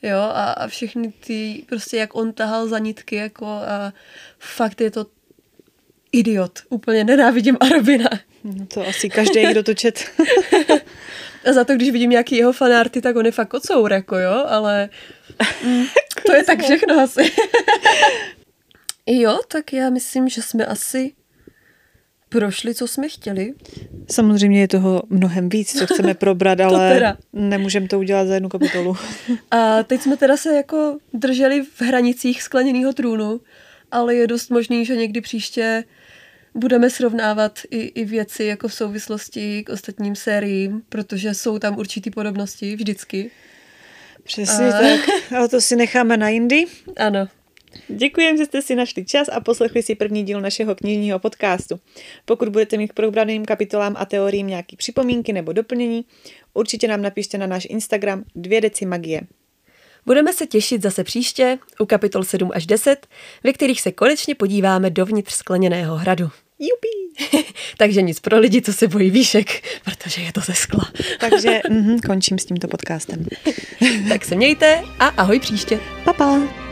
[0.02, 3.92] Jo, a, a všechny ty, prostě jak on tahal za nitky, jako a
[4.38, 5.06] fakt je to
[6.12, 6.58] idiot.
[6.68, 8.10] Úplně nenávidím Arabina.
[8.44, 10.04] No to asi každý, kdo to čet.
[11.48, 14.44] a za to, když vidím nějaký jeho fanarty, tak on je fakt kocour, jako jo,
[14.48, 14.88] ale
[15.64, 15.84] mm,
[16.26, 17.32] to je tak všechno asi.
[19.06, 21.12] jo, tak já myslím, že jsme asi
[22.32, 23.54] prošli, co jsme chtěli.
[24.10, 28.96] Samozřejmě je toho mnohem víc, co chceme probrat, ale nemůžeme to udělat za jednu kapitolu.
[29.50, 33.40] A teď jsme teda se jako drželi v hranicích skleněného trůnu,
[33.90, 35.84] ale je dost možný, že někdy příště
[36.54, 42.10] budeme srovnávat i, i věci jako v souvislosti k ostatním sériím, protože jsou tam určitý
[42.10, 43.30] podobnosti vždycky.
[44.22, 44.80] Přesně a...
[44.80, 45.00] tak,
[45.36, 46.64] ale to si necháme na jindy.
[46.96, 47.28] Ano.
[47.88, 51.80] Děkujeme, že jste si našli čas a poslechli si první díl našeho knižního podcastu.
[52.24, 56.04] Pokud budete mít k probraným kapitolám a teoriím nějaké připomínky nebo doplnění,
[56.54, 59.20] určitě nám napište na náš Instagram dvě deci magie.
[60.06, 63.06] Budeme se těšit zase příště u kapitol 7 až 10,
[63.44, 66.30] ve kterých se konečně podíváme dovnitř skleněného hradu.
[66.58, 67.02] Jupi!
[67.76, 70.90] Takže nic pro lidi, co se bojí výšek, protože je to ze skla.
[71.20, 73.26] Takže mm, končím s tímto podcastem.
[74.08, 75.80] tak se mějte a ahoj příště.
[76.04, 76.71] Pa, pa.